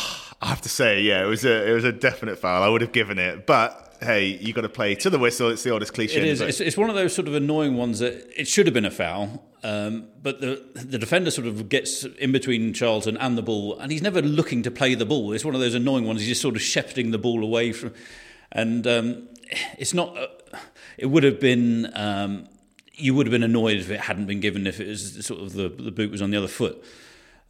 I 0.42 0.48
have 0.48 0.62
to 0.62 0.70
say, 0.70 1.02
yeah, 1.02 1.24
it 1.24 1.28
was 1.28 1.46
a 1.46 1.70
it 1.70 1.74
was 1.74 1.84
a 1.84 1.92
definite 1.92 2.38
foul. 2.38 2.64
I 2.64 2.70
would 2.70 2.82
have 2.82 2.92
given 2.92 3.20
it, 3.20 3.46
but 3.46 3.89
hey, 4.02 4.26
you 4.26 4.54
got 4.54 4.62
to 4.62 4.70
play 4.70 4.96
to 4.96 5.10
the 5.10 5.20
whistle. 5.20 5.50
It's 5.50 5.64
the 5.64 5.72
oldest 5.72 5.94
cliche. 5.94 6.20
It 6.20 6.26
is. 6.26 6.42
It's, 6.42 6.60
it's 6.60 6.78
one 6.78 6.90
of 6.90 6.96
those 6.96 7.14
sort 7.14 7.28
of 7.28 7.36
annoying 7.36 7.76
ones 7.76 8.00
that 8.00 8.28
it 8.40 8.48
should 8.48 8.66
have 8.68 8.74
been 8.74 8.86
a 8.86 8.92
foul, 8.92 9.44
um, 9.64 10.08
but 10.22 10.42
the 10.42 10.64
the 10.74 10.98
defender 10.98 11.32
sort 11.32 11.48
of 11.48 11.70
gets 11.70 12.04
in 12.04 12.32
between 12.32 12.74
Charlton 12.74 13.18
and 13.18 13.38
the 13.38 13.42
ball, 13.42 13.78
and 13.80 13.92
he's 13.92 14.02
never 14.02 14.22
looking 14.22 14.64
to 14.64 14.72
play 14.72 14.96
the 14.96 15.06
ball. 15.06 15.34
It's 15.34 15.46
one 15.46 15.56
of 15.56 15.62
those 15.62 15.76
annoying 15.76 16.06
ones. 16.06 16.22
He's 16.22 16.30
just 16.30 16.42
sort 16.42 16.56
of 16.56 16.62
shepherding 16.62 17.12
the 17.12 17.18
ball 17.18 17.44
away 17.44 17.72
from, 17.72 17.94
and 18.52 18.86
um, 18.88 19.28
it's 19.78 19.94
not. 19.94 20.18
Uh, 20.18 20.28
it 20.98 21.08
would 21.08 21.24
have 21.24 21.40
been. 21.40 21.92
Um, 21.96 22.48
you 22.94 23.16
would 23.16 23.28
have 23.28 23.32
been 23.32 23.44
annoyed 23.44 23.78
if 23.78 23.90
it 23.90 24.02
hadn't 24.02 24.26
been 24.26 24.42
given 24.42 24.68
if 24.68 24.82
it 24.82 24.88
was 24.88 25.26
sort 25.26 25.42
of 25.42 25.54
the 25.54 25.70
the 25.70 25.92
boot 25.92 26.12
was 26.12 26.22
on 26.22 26.32
the 26.32 26.38
other 26.38 26.48
foot. 26.48 26.84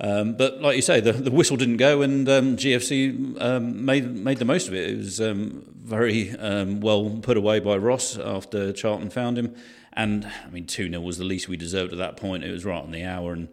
Um, 0.02 0.34
but 0.34 0.62
like 0.62 0.76
you 0.78 0.82
say, 0.82 1.02
the, 1.02 1.12
the 1.12 1.32
whistle 1.32 1.58
didn't 1.58 1.78
go, 1.78 2.02
and 2.02 2.28
um, 2.30 2.56
GFC 2.56 3.42
um, 3.42 3.84
made 3.84 4.10
made 4.10 4.38
the 4.38 4.46
most 4.46 4.68
of 4.68 4.74
it. 4.74 4.90
It 4.92 4.98
was 4.98 5.20
um, 5.20 5.66
very 5.76 6.32
um, 6.38 6.80
well 6.80 7.20
put 7.22 7.36
away 7.36 7.60
by 7.60 7.76
Ross 7.76 8.18
after 8.18 8.72
Charlton 8.72 9.10
found 9.10 9.38
him, 9.38 9.56
and 9.92 10.26
I 10.46 10.50
mean 10.50 10.66
two 10.66 10.90
0 10.90 11.02
was 11.02 11.18
the 11.18 11.26
least 11.26 11.50
we 11.50 11.58
deserved 11.58 11.92
at 11.92 11.98
that 11.98 12.16
point. 12.16 12.46
It 12.46 12.52
was 12.52 12.64
right 12.64 12.82
on 12.82 12.92
the 12.92 13.04
hour, 13.04 13.34
and 13.34 13.50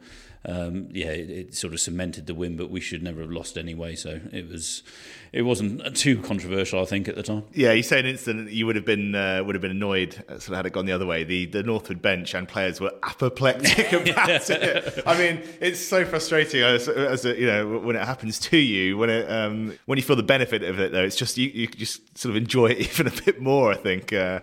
um, 0.46 0.88
yeah, 0.92 1.08
it, 1.08 1.30
it 1.30 1.54
sort 1.54 1.74
of 1.74 1.80
cemented 1.80 2.26
the 2.26 2.34
win. 2.34 2.56
But 2.56 2.70
we 2.70 2.80
should 2.80 3.02
never 3.02 3.20
have 3.20 3.30
lost 3.30 3.58
anyway. 3.58 3.96
So 3.96 4.20
it 4.32 4.48
was 4.48 4.82
it 5.32 5.42
wasn't 5.42 5.96
too 5.96 6.22
controversial, 6.22 6.80
I 6.80 6.84
think, 6.84 7.08
at 7.08 7.16
the 7.16 7.22
time. 7.22 7.44
Yeah, 7.52 7.72
you 7.72 7.82
say 7.82 7.98
an 7.98 8.06
instant 8.06 8.50
you 8.50 8.64
would 8.66 8.76
have 8.76 8.84
been 8.84 9.14
uh, 9.14 9.42
would 9.44 9.54
have 9.54 9.62
been 9.62 9.72
annoyed 9.72 10.24
uh, 10.28 10.38
sort 10.38 10.50
of 10.50 10.56
had 10.56 10.66
it 10.66 10.72
gone 10.72 10.86
the 10.86 10.92
other 10.92 11.06
way. 11.06 11.24
The 11.24 11.46
the 11.46 11.62
Northwood 11.62 12.00
bench 12.00 12.34
and 12.34 12.48
players 12.48 12.80
were 12.80 12.92
apoplectic 13.02 13.92
about 13.92 14.48
it. 14.50 15.02
I 15.04 15.18
mean, 15.18 15.42
it's 15.60 15.80
so 15.80 16.04
frustrating 16.04 16.62
as, 16.62 16.88
as 16.88 17.24
a, 17.24 17.38
you 17.38 17.46
know 17.46 17.78
when 17.78 17.96
it 17.96 18.04
happens 18.04 18.38
to 18.40 18.56
you. 18.56 18.96
When 18.96 19.10
it 19.10 19.30
um, 19.30 19.76
when 19.86 19.98
you 19.98 20.02
feel 20.02 20.16
the 20.16 20.22
benefit 20.22 20.62
of 20.62 20.78
it 20.78 20.92
though, 20.92 21.04
it's 21.04 21.16
just 21.16 21.36
you, 21.36 21.50
you 21.52 21.66
just 21.66 22.16
sort 22.16 22.30
of 22.30 22.36
enjoy 22.36 22.68
it 22.68 22.78
even 22.78 23.08
a 23.08 23.22
bit 23.22 23.40
more. 23.40 23.72
I 23.72 23.76
think. 23.76 24.12
Uh, 24.12 24.40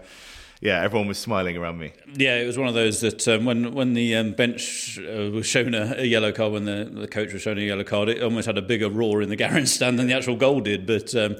yeah, 0.63 0.81
everyone 0.81 1.09
was 1.09 1.17
smiling 1.17 1.57
around 1.57 1.77
me. 1.77 1.91
Yeah, 2.15 2.37
it 2.37 2.47
was 2.47 2.57
one 2.57 2.69
of 2.69 2.73
those 2.73 3.01
that 3.01 3.27
um, 3.27 3.43
when 3.43 3.73
when 3.73 3.95
the 3.95 4.15
um, 4.15 4.31
bench 4.31 4.97
uh, 4.97 5.29
was 5.29 5.45
shown 5.45 5.75
a, 5.75 5.95
a, 5.97 6.05
yellow 6.05 6.31
card, 6.31 6.53
when 6.53 6.63
the, 6.63 6.85
the 6.85 7.07
coach 7.07 7.33
was 7.33 7.41
shown 7.41 7.57
a 7.57 7.61
yellow 7.61 7.83
card, 7.83 8.07
it 8.07 8.23
almost 8.23 8.45
had 8.45 8.57
a 8.57 8.61
bigger 8.61 8.89
roar 8.89 9.21
in 9.21 9.27
the 9.27 9.35
Garron 9.43 9.67
stand 9.67 9.99
than 9.99 10.07
the 10.07 10.13
actual 10.13 10.37
goal 10.37 10.61
did. 10.61 10.85
But 10.85 11.13
um, 11.15 11.35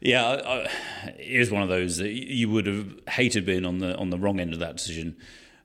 yeah, 0.00 0.24
I, 0.24 0.34
I, 0.36 1.12
it 1.18 1.38
was 1.40 1.50
one 1.50 1.60
of 1.60 1.68
those 1.68 1.98
that 1.98 2.08
you 2.08 2.48
would 2.48 2.66
have 2.66 3.00
hated 3.10 3.44
being 3.44 3.66
on 3.66 3.80
the 3.80 3.94
on 3.98 4.08
the 4.08 4.16
wrong 4.16 4.40
end 4.40 4.54
of 4.54 4.60
that 4.60 4.78
decision. 4.78 5.18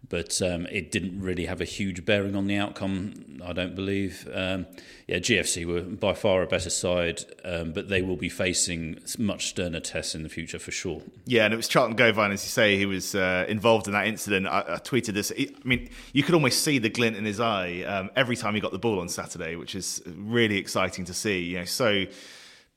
But 0.09 0.41
um, 0.41 0.65
it 0.65 0.91
didn't 0.91 1.21
really 1.21 1.45
have 1.45 1.61
a 1.61 1.65
huge 1.65 2.03
bearing 2.03 2.35
on 2.35 2.47
the 2.47 2.57
outcome, 2.57 3.13
I 3.43 3.53
don't 3.53 3.75
believe. 3.75 4.29
Um, 4.33 4.65
yeah, 5.07 5.17
GFC 5.17 5.65
were 5.65 5.81
by 5.81 6.13
far 6.13 6.41
a 6.41 6.47
better 6.47 6.69
side, 6.69 7.23
um, 7.43 7.71
but 7.71 7.89
they 7.89 8.01
will 8.01 8.15
be 8.15 8.29
facing 8.29 8.99
much 9.17 9.47
sterner 9.47 9.79
tests 9.79 10.15
in 10.15 10.23
the 10.23 10.29
future 10.29 10.59
for 10.59 10.71
sure. 10.71 11.01
Yeah, 11.25 11.45
and 11.45 11.53
it 11.53 11.57
was 11.57 11.67
Charlton 11.67 11.95
Gauvain, 11.95 12.31
as 12.31 12.43
you 12.43 12.49
say, 12.49 12.77
he 12.77 12.85
was 12.85 13.15
uh, 13.15 13.45
involved 13.47 13.87
in 13.87 13.93
that 13.93 14.07
incident. 14.07 14.47
I, 14.47 14.59
I 14.67 14.77
tweeted 14.77 15.13
this. 15.13 15.31
I 15.37 15.47
mean, 15.63 15.89
you 16.13 16.23
could 16.23 16.35
almost 16.35 16.63
see 16.63 16.79
the 16.79 16.89
glint 16.89 17.15
in 17.15 17.25
his 17.25 17.39
eye 17.39 17.81
um, 17.83 18.09
every 18.15 18.35
time 18.35 18.55
he 18.55 18.61
got 18.61 18.71
the 18.71 18.79
ball 18.79 18.99
on 18.99 19.09
Saturday, 19.09 19.55
which 19.55 19.75
is 19.75 20.01
really 20.05 20.57
exciting 20.57 21.05
to 21.05 21.13
see. 21.13 21.39
You 21.43 21.59
know, 21.59 21.65
so 21.65 22.05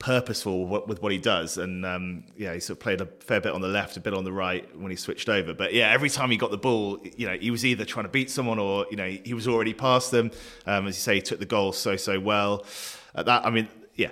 purposeful 0.03 0.65
with 0.85 1.01
what 1.01 1.13
he 1.13 1.17
does. 1.17 1.57
And 1.57 1.85
um, 1.85 2.25
yeah, 2.35 2.53
he 2.53 2.59
sort 2.59 2.77
of 2.77 2.81
played 2.81 2.99
a 2.99 3.05
fair 3.21 3.39
bit 3.39 3.53
on 3.53 3.61
the 3.61 3.69
left, 3.69 3.95
a 3.95 4.01
bit 4.01 4.13
on 4.13 4.25
the 4.25 4.33
right 4.33 4.67
when 4.77 4.91
he 4.91 4.97
switched 4.97 5.29
over. 5.29 5.53
But 5.53 5.73
yeah, 5.73 5.91
every 5.91 6.09
time 6.09 6.29
he 6.29 6.35
got 6.35 6.51
the 6.51 6.57
ball, 6.57 6.99
you 7.15 7.25
know, 7.25 7.37
he 7.37 7.51
was 7.51 7.65
either 7.65 7.85
trying 7.85 8.03
to 8.03 8.11
beat 8.11 8.29
someone 8.29 8.59
or 8.59 8.85
you 8.91 8.97
know 8.97 9.07
he 9.07 9.33
was 9.33 9.47
already 9.47 9.73
past 9.73 10.11
them. 10.11 10.31
Um, 10.65 10.87
as 10.87 10.97
you 10.97 11.01
say, 11.01 11.15
he 11.15 11.21
took 11.21 11.39
the 11.39 11.45
goal 11.45 11.71
so 11.71 11.95
so 11.95 12.19
well. 12.19 12.65
At 13.15 13.25
that, 13.25 13.45
I 13.45 13.49
mean. 13.49 13.67
Yeah, 13.95 14.09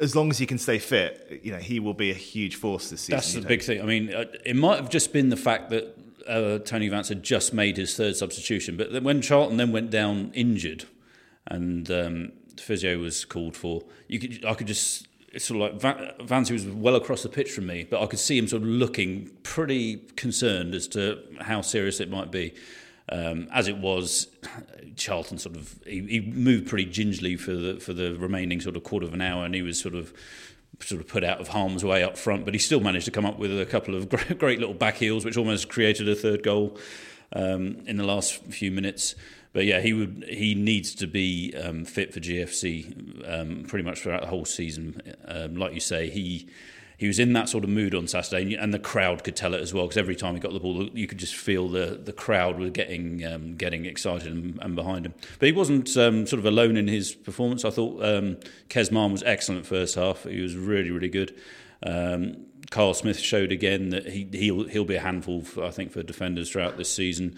as 0.00 0.16
long 0.16 0.28
as 0.30 0.38
he 0.38 0.46
can 0.46 0.58
stay 0.58 0.80
fit, 0.80 1.40
you 1.44 1.52
know 1.52 1.58
he 1.58 1.78
will 1.78 1.94
be 1.94 2.10
a 2.10 2.14
huge 2.14 2.56
force 2.56 2.90
this 2.90 3.02
season. 3.02 3.14
That's 3.14 3.32
the 3.34 3.42
big 3.42 3.62
thing. 3.62 3.80
I 3.80 3.84
mean, 3.84 4.12
uh, 4.12 4.24
it 4.44 4.56
might 4.56 4.74
have 4.80 4.90
just 4.90 5.12
been 5.12 5.28
the 5.28 5.36
fact 5.36 5.70
that 5.70 5.96
uh, 6.26 6.58
Tony 6.58 6.88
Vance 6.88 7.10
had 7.10 7.22
just 7.22 7.54
made 7.54 7.76
his 7.76 7.96
third 7.96 8.16
substitution, 8.16 8.76
but 8.76 9.04
when 9.04 9.22
Charlton 9.22 9.56
then 9.56 9.70
went 9.70 9.88
down 9.88 10.32
injured, 10.34 10.86
and 11.46 11.88
um, 11.92 12.32
physio 12.56 12.98
was 12.98 13.24
called 13.24 13.56
for, 13.56 13.82
you 14.08 14.18
could 14.18 14.44
I 14.44 14.54
could 14.54 14.66
just 14.66 15.06
it's 15.32 15.44
sort 15.44 15.60
of 15.60 15.82
like 15.84 16.26
Vance 16.26 16.50
was 16.50 16.66
well 16.66 16.96
across 16.96 17.22
the 17.22 17.28
pitch 17.28 17.52
from 17.52 17.66
me, 17.66 17.86
but 17.88 18.02
I 18.02 18.06
could 18.06 18.18
see 18.18 18.36
him 18.36 18.48
sort 18.48 18.62
of 18.62 18.68
looking 18.68 19.30
pretty 19.42 19.98
concerned 20.16 20.74
as 20.74 20.88
to 20.88 21.22
how 21.40 21.60
serious 21.60 22.00
it 22.00 22.10
might 22.10 22.30
be. 22.30 22.54
Um, 23.08 23.48
as 23.52 23.68
it 23.68 23.78
was, 23.78 24.28
Charlton 24.96 25.38
sort 25.38 25.56
of 25.56 25.78
he, 25.84 26.00
he, 26.02 26.20
moved 26.20 26.68
pretty 26.68 26.84
gingerly 26.84 27.36
for 27.36 27.52
the 27.52 27.80
for 27.80 27.92
the 27.92 28.14
remaining 28.14 28.60
sort 28.60 28.76
of 28.76 28.84
quarter 28.84 29.06
of 29.06 29.14
an 29.14 29.20
hour, 29.20 29.44
and 29.44 29.54
he 29.54 29.62
was 29.62 29.80
sort 29.80 29.94
of 29.94 30.12
sort 30.80 31.00
of 31.00 31.08
put 31.08 31.24
out 31.24 31.40
of 31.40 31.48
harm's 31.48 31.84
way 31.84 32.02
up 32.02 32.16
front. 32.16 32.44
But 32.44 32.54
he 32.54 32.60
still 32.60 32.80
managed 32.80 33.04
to 33.06 33.10
come 33.10 33.26
up 33.26 33.38
with 33.38 33.58
a 33.58 33.66
couple 33.66 33.94
of 33.94 34.08
great, 34.10 34.38
great 34.38 34.58
little 34.60 34.74
back 34.74 34.96
heels, 34.96 35.24
which 35.24 35.36
almost 35.36 35.68
created 35.68 36.08
a 36.08 36.14
third 36.14 36.42
goal 36.42 36.78
um, 37.32 37.78
in 37.86 37.96
the 37.96 38.04
last 38.04 38.44
few 38.44 38.70
minutes. 38.70 39.14
But 39.52 39.64
yeah, 39.64 39.80
he 39.80 39.92
would 39.92 40.24
he 40.28 40.54
needs 40.54 40.94
to 40.96 41.06
be 41.06 41.54
um, 41.56 41.84
fit 41.84 42.14
for 42.14 42.20
GFC 42.20 43.28
um, 43.28 43.64
pretty 43.64 43.84
much 43.84 44.00
throughout 44.00 44.20
the 44.20 44.28
whole 44.28 44.44
season. 44.44 45.00
Um, 45.26 45.56
like 45.56 45.74
you 45.74 45.80
say, 45.80 46.08
he 46.08 46.48
he 47.00 47.06
was 47.06 47.18
in 47.18 47.32
that 47.32 47.48
sort 47.48 47.64
of 47.64 47.70
mood 47.70 47.94
on 47.94 48.06
Saturday, 48.06 48.54
and 48.54 48.74
the 48.74 48.78
crowd 48.78 49.24
could 49.24 49.34
tell 49.34 49.54
it 49.54 49.60
as 49.62 49.72
well 49.72 49.86
because 49.86 49.96
every 49.96 50.14
time 50.14 50.34
he 50.34 50.40
got 50.40 50.52
the 50.52 50.60
ball, 50.60 50.86
you 50.90 51.06
could 51.06 51.16
just 51.16 51.34
feel 51.34 51.66
the, 51.66 51.98
the 52.04 52.12
crowd 52.12 52.58
was 52.58 52.72
getting 52.72 53.24
um, 53.24 53.56
getting 53.56 53.86
excited 53.86 54.30
and, 54.30 54.58
and, 54.60 54.76
behind 54.76 55.06
him. 55.06 55.14
But 55.38 55.46
he 55.46 55.52
wasn't 55.52 55.96
um, 55.96 56.26
sort 56.26 56.38
of 56.38 56.44
alone 56.44 56.76
in 56.76 56.86
his 56.86 57.14
performance. 57.14 57.64
I 57.64 57.70
thought 57.70 58.04
um, 58.04 58.36
Kesman 58.68 59.12
was 59.12 59.22
excellent 59.22 59.64
first 59.64 59.94
half. 59.94 60.24
He 60.24 60.42
was 60.42 60.54
really 60.54 60.90
really 60.90 61.08
good. 61.08 61.34
Um, 61.82 62.46
Carl 62.70 62.94
Smith 62.94 63.18
showed 63.18 63.52
again 63.52 63.90
that 63.90 64.06
he 64.06 64.28
he'll 64.32 64.64
he'll 64.68 64.84
be 64.84 64.96
a 64.96 65.00
handful, 65.00 65.42
for, 65.42 65.64
I 65.64 65.70
think, 65.70 65.92
for 65.92 66.02
defenders 66.02 66.50
throughout 66.50 66.76
this 66.76 66.92
season. 66.92 67.36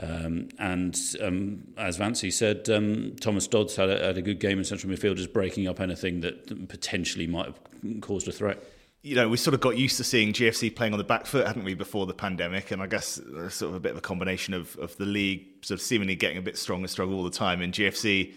Um, 0.00 0.50
and 0.58 0.98
um, 1.22 1.68
as 1.78 1.96
Vancy 1.96 2.30
said, 2.30 2.68
um, 2.68 3.16
Thomas 3.18 3.46
Dodds 3.46 3.76
had 3.76 3.88
a, 3.88 3.98
had 3.98 4.18
a, 4.18 4.22
good 4.22 4.40
game 4.40 4.58
in 4.58 4.64
central 4.64 4.92
midfield, 4.92 5.16
just 5.16 5.32
breaking 5.32 5.66
up 5.66 5.80
anything 5.80 6.20
that 6.20 6.68
potentially 6.68 7.26
might 7.26 7.46
have 7.46 7.58
caused 8.02 8.28
a 8.28 8.32
threat 8.32 8.62
you 9.06 9.14
know, 9.14 9.28
we 9.28 9.36
sort 9.36 9.54
of 9.54 9.60
got 9.60 9.78
used 9.78 9.96
to 9.98 10.04
seeing 10.04 10.32
GFC 10.32 10.74
playing 10.74 10.92
on 10.92 10.98
the 10.98 11.04
back 11.04 11.26
foot, 11.26 11.46
hadn't 11.46 11.62
we, 11.62 11.74
before 11.74 12.06
the 12.06 12.14
pandemic? 12.14 12.72
And 12.72 12.82
I 12.82 12.88
guess 12.88 13.20
sort 13.50 13.70
of 13.70 13.74
a 13.74 13.80
bit 13.80 13.92
of 13.92 13.98
a 13.98 14.00
combination 14.00 14.52
of, 14.52 14.76
of 14.78 14.96
the 14.96 15.04
league 15.04 15.46
sort 15.64 15.78
of 15.78 15.82
seemingly 15.82 16.16
getting 16.16 16.38
a 16.38 16.42
bit 16.42 16.58
stronger, 16.58 16.88
struggle 16.88 17.14
all 17.14 17.22
the 17.22 17.30
time, 17.30 17.62
and 17.62 17.72
GFC 17.72 18.34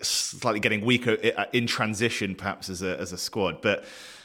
slightly 0.00 0.60
getting 0.60 0.82
weaker 0.82 1.12
in 1.52 1.66
transition, 1.66 2.34
perhaps 2.34 2.70
as 2.70 2.80
a 2.80 2.98
as 2.98 3.12
a 3.12 3.18
squad. 3.18 3.60
But 3.60 3.84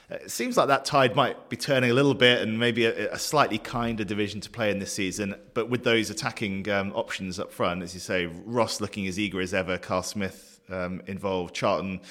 it 0.10 0.32
seems 0.32 0.58
like 0.58 0.68
that 0.68 0.86
tide 0.86 1.16
might 1.16 1.50
be 1.50 1.58
turning 1.58 1.92
a 1.92 1.94
little 1.94 2.14
bit, 2.14 2.42
and 2.42 2.60
maybe 2.60 2.86
a, 2.86 3.14
a 3.14 3.20
slightly 3.20 3.58
kinder 3.58 4.04
division 4.04 4.42
to 4.42 4.50
play 4.50 4.72
in 4.72 4.80
this 4.80 4.94
season. 4.94 5.36
But 5.54 5.70
with 5.70 5.84
those 5.84 6.10
attacking 6.10 6.70
um, 6.70 6.92
options 6.94 7.40
up 7.40 7.52
front, 7.52 7.84
as 7.84 7.94
you 7.94 8.00
say, 8.00 8.26
Ross 8.26 8.82
looking 8.82 9.08
as 9.08 9.20
eager 9.20 9.42
as 9.42 9.54
ever, 9.54 9.78
Carl 9.78 10.04
Smith 10.04 10.62
um, 10.70 11.02
involved, 11.08 11.56
Charlton 11.56 12.02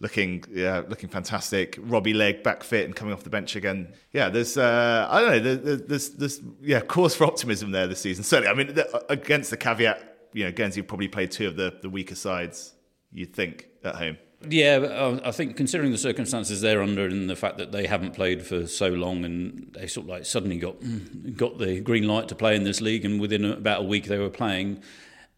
looking 0.00 0.44
yeah, 0.50 0.82
looking 0.88 1.08
fantastic. 1.08 1.78
Robbie 1.80 2.14
Legg 2.14 2.42
back 2.42 2.62
fit 2.62 2.84
and 2.84 2.94
coming 2.94 3.14
off 3.14 3.22
the 3.22 3.30
bench 3.30 3.56
again. 3.56 3.92
Yeah, 4.12 4.28
there's 4.28 4.56
uh, 4.56 5.06
I 5.10 5.20
don't 5.20 5.44
know 5.44 5.76
there's 5.76 6.10
there's 6.10 6.40
yeah 6.60 6.80
cause 6.80 7.14
for 7.14 7.24
optimism 7.24 7.70
there 7.70 7.86
this 7.86 8.00
season. 8.00 8.24
Certainly, 8.24 8.50
I 8.50 8.54
mean 8.54 8.84
against 9.08 9.50
the 9.50 9.56
caveat, 9.56 10.28
you 10.32 10.44
know, 10.44 10.52
Guernsey 10.52 10.82
probably 10.82 11.08
played 11.08 11.30
two 11.30 11.46
of 11.46 11.56
the 11.56 11.78
the 11.80 11.90
weaker 11.90 12.14
sides. 12.14 12.74
You'd 13.12 13.34
think 13.34 13.68
at 13.84 13.94
home. 13.94 14.18
Yeah, 14.48 14.76
uh, 14.76 15.20
I 15.24 15.30
think 15.30 15.56
considering 15.56 15.92
the 15.92 15.98
circumstances 15.98 16.60
they're 16.60 16.82
under 16.82 17.06
and 17.06 17.28
the 17.28 17.36
fact 17.36 17.58
that 17.58 17.72
they 17.72 17.86
haven't 17.86 18.14
played 18.14 18.46
for 18.46 18.66
so 18.66 18.88
long 18.88 19.24
and 19.24 19.70
they 19.72 19.86
sort 19.86 20.04
of 20.04 20.10
like 20.10 20.24
suddenly 20.24 20.58
got 20.58 20.76
got 21.36 21.58
the 21.58 21.80
green 21.80 22.06
light 22.06 22.28
to 22.28 22.34
play 22.34 22.56
in 22.56 22.64
this 22.64 22.80
league 22.80 23.04
and 23.04 23.20
within 23.20 23.44
about 23.44 23.80
a 23.80 23.84
week 23.84 24.06
they 24.06 24.18
were 24.18 24.30
playing. 24.30 24.82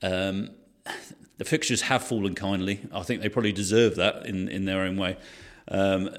Um, 0.02 0.50
the 1.38 1.44
fixtures 1.44 1.82
have 1.82 2.02
fallen 2.02 2.34
kindly. 2.34 2.80
I 2.92 3.02
think 3.02 3.22
they 3.22 3.28
probably 3.28 3.52
deserve 3.52 3.96
that 3.96 4.26
in, 4.26 4.48
in 4.48 4.64
their 4.64 4.80
own 4.80 4.96
way. 4.96 5.16
Um, 5.68 6.10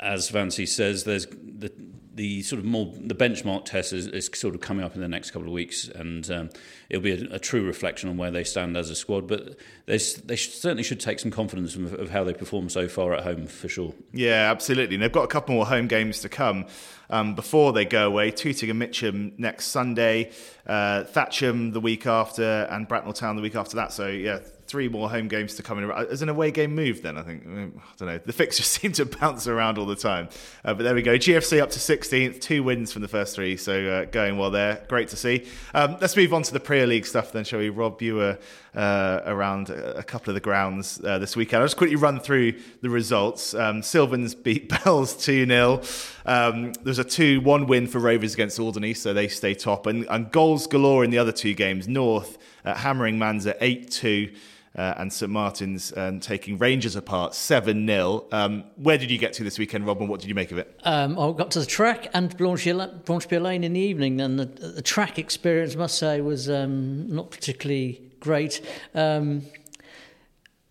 as 0.00 0.30
Vancy 0.30 0.66
says, 0.66 1.04
there's 1.04 1.26
the 1.26 1.72
the 2.18 2.42
sort 2.42 2.58
of 2.58 2.64
more 2.64 2.92
the 2.98 3.14
benchmark 3.14 3.64
test 3.64 3.92
is, 3.92 4.08
is 4.08 4.28
sort 4.34 4.52
of 4.52 4.60
coming 4.60 4.84
up 4.84 4.96
in 4.96 5.00
the 5.00 5.06
next 5.06 5.30
couple 5.30 5.46
of 5.46 5.54
weeks, 5.54 5.86
and 5.86 6.28
um, 6.32 6.50
it'll 6.90 7.02
be 7.02 7.12
a, 7.12 7.36
a, 7.36 7.38
true 7.38 7.64
reflection 7.64 8.10
on 8.10 8.16
where 8.16 8.32
they 8.32 8.42
stand 8.42 8.76
as 8.76 8.90
a 8.90 8.96
squad. 8.96 9.28
But 9.28 9.56
they 9.86 9.98
they 9.98 10.34
certainly 10.34 10.82
should 10.82 10.98
take 10.98 11.20
some 11.20 11.30
confidence 11.30 11.76
of, 11.76 11.94
of, 11.94 12.10
how 12.10 12.24
they 12.24 12.34
perform 12.34 12.70
so 12.70 12.88
far 12.88 13.14
at 13.14 13.22
home 13.22 13.46
for 13.46 13.68
sure. 13.68 13.94
Yeah, 14.12 14.50
absolutely. 14.50 14.96
And 14.96 15.02
they've 15.02 15.12
got 15.12 15.22
a 15.22 15.28
couple 15.28 15.54
more 15.54 15.64
home 15.64 15.86
games 15.86 16.18
to 16.22 16.28
come 16.28 16.66
um, 17.08 17.36
before 17.36 17.72
they 17.72 17.84
go 17.84 18.08
away. 18.08 18.32
Tooting 18.32 18.68
and 18.68 18.80
Mitcham 18.80 19.32
next 19.38 19.68
Sunday, 19.68 20.32
uh, 20.66 21.04
Thatcham 21.04 21.72
the 21.72 21.80
week 21.80 22.04
after, 22.04 22.66
and 22.68 22.88
Bracknell 22.88 23.12
Town 23.12 23.36
the 23.36 23.42
week 23.42 23.54
after 23.54 23.76
that. 23.76 23.92
So 23.92 24.08
yeah, 24.08 24.40
three 24.68 24.88
more 24.88 25.08
home 25.08 25.28
games 25.28 25.54
to 25.54 25.62
come 25.62 25.82
in. 25.82 25.90
As 25.90 26.22
an 26.22 26.28
away 26.28 26.50
game 26.50 26.74
move, 26.74 27.02
then 27.02 27.16
I 27.16 27.22
think 27.22 27.42
I 27.46 27.70
don't 27.96 28.08
know. 28.08 28.18
The 28.18 28.32
fixtures 28.32 28.66
seem 28.66 28.92
to 28.92 29.06
bounce 29.06 29.48
around 29.48 29.78
all 29.78 29.86
the 29.86 29.96
time, 29.96 30.28
uh, 30.64 30.74
but 30.74 30.82
there 30.82 30.94
we 30.94 31.02
go. 31.02 31.16
GFC 31.16 31.60
up 31.60 31.70
to 31.70 31.78
16th, 31.78 32.40
two 32.40 32.62
wins 32.62 32.92
from 32.92 33.02
the 33.02 33.08
first 33.08 33.34
three, 33.34 33.56
so 33.56 33.86
uh, 33.88 34.04
going 34.04 34.38
well 34.38 34.50
there. 34.50 34.84
Great 34.88 35.08
to 35.08 35.16
see. 35.16 35.46
Um, 35.74 35.96
let's 36.00 36.16
move 36.16 36.34
on 36.34 36.42
to 36.42 36.52
the 36.52 36.60
Premier 36.60 36.86
League 36.86 37.06
stuff 37.06 37.32
then, 37.32 37.44
shall 37.44 37.58
we? 37.58 37.70
Rob, 37.70 38.00
you 38.02 38.16
were 38.16 38.38
uh, 38.74 39.22
around 39.24 39.70
a 39.70 40.02
couple 40.02 40.30
of 40.30 40.34
the 40.34 40.40
grounds 40.40 41.00
uh, 41.04 41.18
this 41.18 41.34
weekend. 41.34 41.62
I'll 41.62 41.66
just 41.66 41.76
quickly 41.76 41.96
run 41.96 42.20
through 42.20 42.54
the 42.82 42.90
results. 42.90 43.54
Um, 43.54 43.82
Sylvans 43.82 44.34
beat 44.44 44.68
Bells 44.68 45.16
2 45.16 45.46
0. 45.46 45.82
Um, 46.26 46.74
there's 46.84 46.98
a 46.98 47.04
2 47.04 47.40
1 47.40 47.66
win 47.66 47.86
for 47.86 47.98
Rovers 47.98 48.34
against 48.34 48.60
Alderney, 48.60 48.94
so 48.94 49.14
they 49.14 49.28
stay 49.28 49.54
top. 49.54 49.86
And, 49.86 50.06
and 50.10 50.30
goals 50.30 50.66
galore 50.66 51.04
in 51.04 51.10
the 51.10 51.18
other 51.18 51.32
two 51.32 51.54
games. 51.54 51.88
North 51.88 52.38
hammering 52.64 53.18
Manzeau 53.18 53.56
8 53.60 53.90
2 53.90 54.30
uh, 54.76 54.94
and 54.98 55.12
St 55.12 55.30
Martin's 55.30 55.96
um, 55.96 56.20
taking 56.20 56.58
Rangers 56.58 56.96
apart 56.96 57.34
7 57.34 57.86
0. 57.86 58.26
Um, 58.32 58.64
where 58.76 58.98
did 58.98 59.10
you 59.10 59.18
get 59.18 59.32
to 59.34 59.44
this 59.44 59.58
weekend, 59.58 59.86
Rob, 59.86 60.00
and 60.00 60.08
what 60.08 60.20
did 60.20 60.28
you 60.28 60.34
make 60.34 60.52
of 60.52 60.58
it? 60.58 60.78
Um, 60.84 61.18
I 61.18 61.32
got 61.32 61.50
to 61.52 61.60
the 61.60 61.66
track 61.66 62.08
and 62.14 62.36
Blanche 62.36 62.64
Pierre 62.64 63.40
Lane 63.40 63.64
in 63.64 63.72
the 63.72 63.80
evening, 63.80 64.20
and 64.20 64.38
the, 64.38 64.46
the 64.46 64.82
track 64.82 65.18
experience, 65.18 65.74
I 65.74 65.78
must 65.78 65.98
say, 65.98 66.20
was 66.20 66.48
um, 66.50 67.08
not 67.08 67.30
particularly 67.30 68.02
great. 68.20 68.60
Um, 68.94 69.42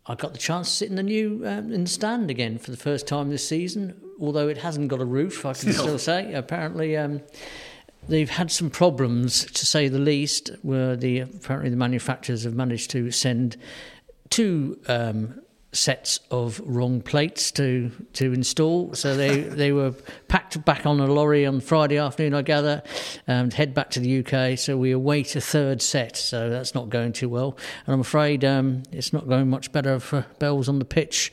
I 0.06 0.16
got 0.16 0.32
the 0.32 0.40
chance 0.40 0.70
to 0.70 0.76
sit 0.76 0.90
in 0.90 0.96
the 0.96 1.04
new 1.04 1.44
um, 1.46 1.72
in 1.74 1.84
the 1.84 1.90
stand 1.90 2.32
again 2.32 2.58
for 2.60 2.72
the 2.72 2.78
first 2.78 3.08
time 3.08 3.30
this 3.30 3.48
season, 3.48 4.00
although 4.20 4.48
it 4.48 4.58
hasn't 4.58 4.88
got 4.88 5.02
a 5.02 5.06
roof. 5.06 5.46
I 5.46 5.54
can 5.54 5.74
still 5.74 6.00
say. 6.00 6.34
Apparently, 6.34 6.96
um, 6.96 7.22
they've 8.08 8.30
had 8.30 8.52
some 8.52 8.70
problems, 8.70 9.46
to 9.46 9.66
say 9.66 9.88
the 9.88 10.00
least. 10.00 10.52
Where 10.62 10.96
the 10.96 11.20
apparently 11.20 11.70
the 11.70 11.78
manufacturers 11.78 12.44
have 12.44 12.56
managed 12.56 12.92
to 12.92 13.12
send 13.12 13.58
two 14.30 14.80
um, 14.88 15.42
sets 15.74 16.20
of 16.32 16.60
wrong 16.66 17.02
plates 17.02 17.52
to 17.52 17.92
to 18.14 18.34
install. 18.34 18.94
So 18.94 19.16
they 19.16 19.42
they 19.62 19.72
were 19.72 19.92
packed 20.28 20.64
back 20.66 20.86
on 20.86 21.00
a 21.00 21.08
lorry 21.08 21.46
on 21.46 21.60
Friday 21.60 21.98
afternoon, 21.98 22.34
I 22.34 22.42
gather, 22.42 22.84
and 23.28 23.54
head 23.54 23.74
back 23.74 23.92
to 23.92 24.00
the 24.00 24.26
UK. 24.26 24.58
So 24.58 24.78
we 24.78 24.92
await 24.92 25.36
a 25.36 25.42
third 25.42 25.82
set. 25.82 26.18
So 26.18 26.50
that's 26.50 26.74
not 26.74 26.90
going 26.90 27.14
too 27.14 27.30
well, 27.30 27.58
and 27.86 27.94
I'm 27.94 28.02
afraid 28.02 28.44
um, 28.44 28.84
it's 28.92 29.14
not 29.14 29.28
going 29.28 29.50
much 29.50 29.72
better 29.72 30.00
for 30.00 30.26
Bells 30.40 30.70
on 30.70 30.80
the 30.80 30.86
pitch. 30.86 31.32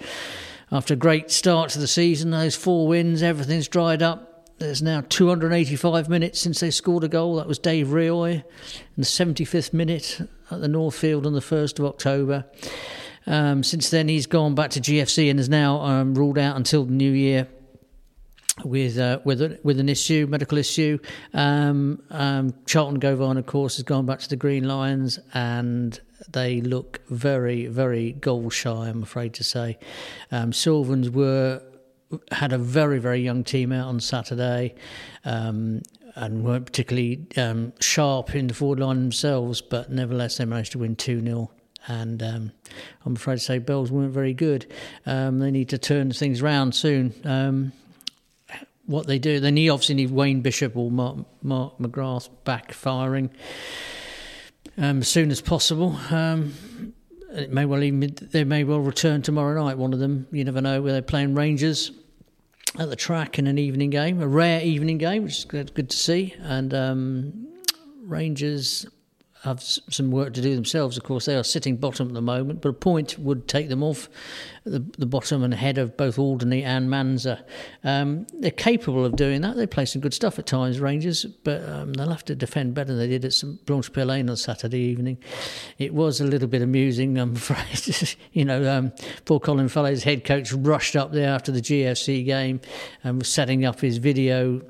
After 0.72 0.94
a 0.94 0.96
great 0.96 1.30
start 1.30 1.70
to 1.70 1.78
the 1.78 1.86
season, 1.86 2.30
those 2.30 2.56
four 2.56 2.88
wins, 2.88 3.22
everything's 3.22 3.68
dried 3.68 4.02
up. 4.02 4.33
There's 4.58 4.82
now 4.82 5.02
285 5.08 6.08
minutes 6.08 6.40
since 6.40 6.60
they 6.60 6.70
scored 6.70 7.02
a 7.02 7.08
goal. 7.08 7.36
That 7.36 7.48
was 7.48 7.58
Dave 7.58 7.88
Rihoy 7.88 8.34
in 8.34 8.44
the 8.96 9.02
75th 9.02 9.72
minute 9.72 10.20
at 10.50 10.60
the 10.60 10.68
Northfield 10.68 11.26
on 11.26 11.32
the 11.32 11.40
1st 11.40 11.80
of 11.80 11.86
October. 11.86 12.44
Um, 13.26 13.64
since 13.64 13.90
then, 13.90 14.08
he's 14.08 14.26
gone 14.26 14.54
back 14.54 14.70
to 14.70 14.80
GFC 14.80 15.28
and 15.28 15.40
is 15.40 15.48
now 15.48 15.80
um, 15.80 16.14
ruled 16.14 16.38
out 16.38 16.56
until 16.56 16.84
the 16.84 16.92
new 16.92 17.10
year 17.10 17.48
with 18.64 18.98
uh, 18.98 19.18
with 19.24 19.42
a, 19.42 19.58
with 19.64 19.80
an 19.80 19.88
issue, 19.88 20.26
medical 20.28 20.58
issue. 20.58 20.98
Um, 21.32 22.02
um, 22.10 22.54
Charlton 22.66 23.00
Gauvain, 23.00 23.36
of 23.36 23.46
course, 23.46 23.76
has 23.76 23.82
gone 23.82 24.06
back 24.06 24.20
to 24.20 24.28
the 24.28 24.36
Green 24.36 24.68
Lions, 24.68 25.18
and 25.32 25.98
they 26.28 26.60
look 26.60 27.00
very, 27.08 27.66
very 27.66 28.12
goal 28.12 28.50
shy. 28.50 28.88
I'm 28.88 29.02
afraid 29.02 29.34
to 29.34 29.44
say. 29.44 29.78
Um, 30.30 30.52
Sylvans 30.52 31.10
were 31.10 31.60
had 32.30 32.52
a 32.52 32.58
very, 32.58 32.98
very 32.98 33.20
young 33.20 33.44
team 33.44 33.72
out 33.72 33.88
on 33.88 34.00
Saturday. 34.00 34.74
Um, 35.24 35.82
and 36.16 36.44
weren't 36.44 36.66
particularly 36.66 37.26
um, 37.36 37.72
sharp 37.80 38.36
in 38.36 38.46
the 38.46 38.54
forward 38.54 38.78
line 38.78 39.00
themselves, 39.00 39.60
but 39.60 39.90
nevertheless 39.90 40.36
they 40.36 40.44
managed 40.44 40.70
to 40.70 40.78
win 40.78 40.94
2 40.94 41.20
0 41.20 41.50
and 41.86 42.22
um, 42.22 42.52
I'm 43.04 43.16
afraid 43.16 43.36
to 43.36 43.40
say 43.40 43.58
Bells 43.58 43.90
weren't 43.90 44.12
very 44.12 44.32
good. 44.32 44.66
Um, 45.04 45.38
they 45.38 45.50
need 45.50 45.68
to 45.70 45.78
turn 45.78 46.10
things 46.12 46.40
around 46.40 46.74
soon. 46.74 47.12
Um, 47.24 47.72
what 48.86 49.06
they 49.06 49.18
do, 49.18 49.40
they 49.40 49.50
need 49.50 49.68
obviously 49.68 49.96
need 49.96 50.10
Wayne 50.10 50.40
Bishop 50.40 50.76
or 50.76 50.90
Mark, 50.90 51.18
Mark 51.42 51.78
McGrath 51.78 52.28
back 52.44 52.72
firing 52.72 53.30
um, 54.78 55.00
as 55.00 55.08
soon 55.08 55.30
as 55.30 55.40
possible. 55.40 55.98
It 56.10 57.50
may 57.52 57.64
well 57.64 57.82
even 57.82 58.14
they 58.30 58.44
may 58.44 58.62
well 58.62 58.78
return 58.78 59.20
tomorrow 59.22 59.64
night. 59.64 59.76
One 59.76 59.92
of 59.92 59.98
them, 59.98 60.28
you 60.30 60.44
never 60.44 60.60
know, 60.60 60.80
where 60.80 60.92
they're 60.92 61.02
playing 61.02 61.34
Rangers 61.34 61.90
at 62.78 62.90
the 62.90 62.96
track 62.96 63.38
in 63.38 63.46
an 63.46 63.58
evening 63.58 63.90
game, 63.90 64.20
a 64.20 64.26
rare 64.26 64.60
evening 64.60 64.98
game, 64.98 65.22
which 65.22 65.38
is 65.38 65.44
good, 65.44 65.74
to 65.90 65.96
see. 65.96 66.34
And 66.40 66.74
um, 66.74 67.48
Rangers 68.02 68.86
have 69.44 69.62
some 69.62 70.10
work 70.10 70.32
to 70.34 70.40
do 70.40 70.54
themselves. 70.54 70.96
Of 70.96 71.04
course, 71.04 71.26
they 71.26 71.36
are 71.36 71.44
sitting 71.44 71.76
bottom 71.76 72.08
at 72.08 72.14
the 72.14 72.22
moment, 72.22 72.62
but 72.62 72.70
a 72.70 72.72
point 72.72 73.18
would 73.18 73.46
take 73.46 73.68
them 73.68 73.82
off 73.82 74.08
the, 74.64 74.78
the 74.96 75.04
bottom 75.04 75.42
and 75.42 75.52
ahead 75.52 75.76
of 75.76 75.98
both 75.98 76.18
Alderney 76.18 76.64
and 76.64 76.88
Manzeau. 76.88 77.38
Um, 77.84 78.26
they're 78.32 78.50
capable 78.50 79.04
of 79.04 79.16
doing 79.16 79.42
that. 79.42 79.56
They 79.56 79.66
play 79.66 79.84
some 79.84 80.00
good 80.00 80.14
stuff 80.14 80.38
at 80.38 80.46
times, 80.46 80.80
Rangers, 80.80 81.26
but 81.44 81.62
um, 81.68 81.92
they'll 81.92 82.08
have 82.08 82.24
to 82.24 82.34
defend 82.34 82.72
better 82.72 82.94
than 82.94 82.98
they 82.98 83.08
did 83.08 83.26
at 83.26 83.34
St 83.34 83.64
Blanche 83.66 83.92
Pierre 83.92 84.06
Lane 84.06 84.30
on 84.30 84.36
Saturday 84.36 84.78
evening. 84.78 85.18
It 85.78 85.92
was 85.92 86.22
a 86.22 86.24
little 86.24 86.48
bit 86.48 86.62
amusing, 86.62 87.18
I'm 87.18 87.32
afraid. 87.36 88.16
you 88.32 88.46
know, 88.46 88.70
um, 88.70 88.92
poor 89.26 89.40
Colin 89.40 89.68
Fellow's 89.68 90.04
head 90.04 90.24
coach, 90.24 90.52
rushed 90.52 90.96
up 90.96 91.12
there 91.12 91.28
after 91.28 91.52
the 91.52 91.60
GFC 91.60 92.24
game 92.24 92.62
and 93.02 93.18
was 93.18 93.28
setting 93.28 93.66
up 93.66 93.80
his 93.80 93.98
video 93.98 94.62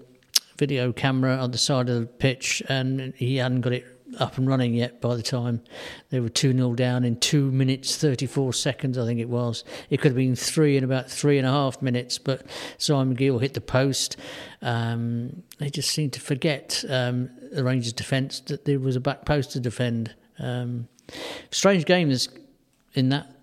video 0.57 0.93
camera 0.93 1.37
on 1.37 1.51
the 1.51 1.59
side 1.59 1.89
of 1.89 2.01
the 2.01 2.07
pitch, 2.07 2.63
and 2.69 3.13
he 3.17 3.37
hadn't 3.37 3.61
got 3.61 3.73
it 3.73 3.94
up 4.19 4.39
and 4.39 4.49
running 4.49 4.75
yet 4.75 5.01
by 5.01 5.15
the 5.15 5.23
time 5.23 5.63
they 6.11 6.21
were 6.21 6.29
2 6.29 6.53
0 6.53 6.75
down 6.75 7.05
in 7.05 7.17
2 7.17 7.51
minutes 7.51 7.97
34 7.97 8.53
seconds, 8.53 8.99
I 8.99 9.07
think 9.07 9.21
it 9.21 9.29
was. 9.29 9.65
It 9.91 9.99
could 9.99 10.11
have 10.11 10.17
been 10.17 10.37
three 10.37 10.77
in 10.77 10.85
about 10.85 11.11
three 11.11 11.39
and 11.39 11.47
a 11.47 11.51
half 11.51 11.81
minutes, 11.83 12.19
but 12.19 12.47
Simon 12.79 13.15
Gill 13.15 13.39
hit 13.39 13.55
the 13.55 13.61
post. 13.61 14.17
Um, 14.63 15.43
they 15.59 15.71
just 15.71 15.91
seemed 15.91 16.13
to 16.15 16.21
forget 16.21 16.85
um, 16.89 17.31
the 17.53 17.65
Rangers' 17.65 17.93
defence 17.93 18.41
that 18.41 18.65
there 18.65 18.81
was 18.81 18.97
a 18.97 19.01
back 19.01 19.25
post 19.25 19.53
to 19.53 19.61
defend. 19.61 20.15
Um, 20.39 20.89
strange 21.51 21.85
games 21.85 22.29
in 22.95 23.11
that 23.11 23.34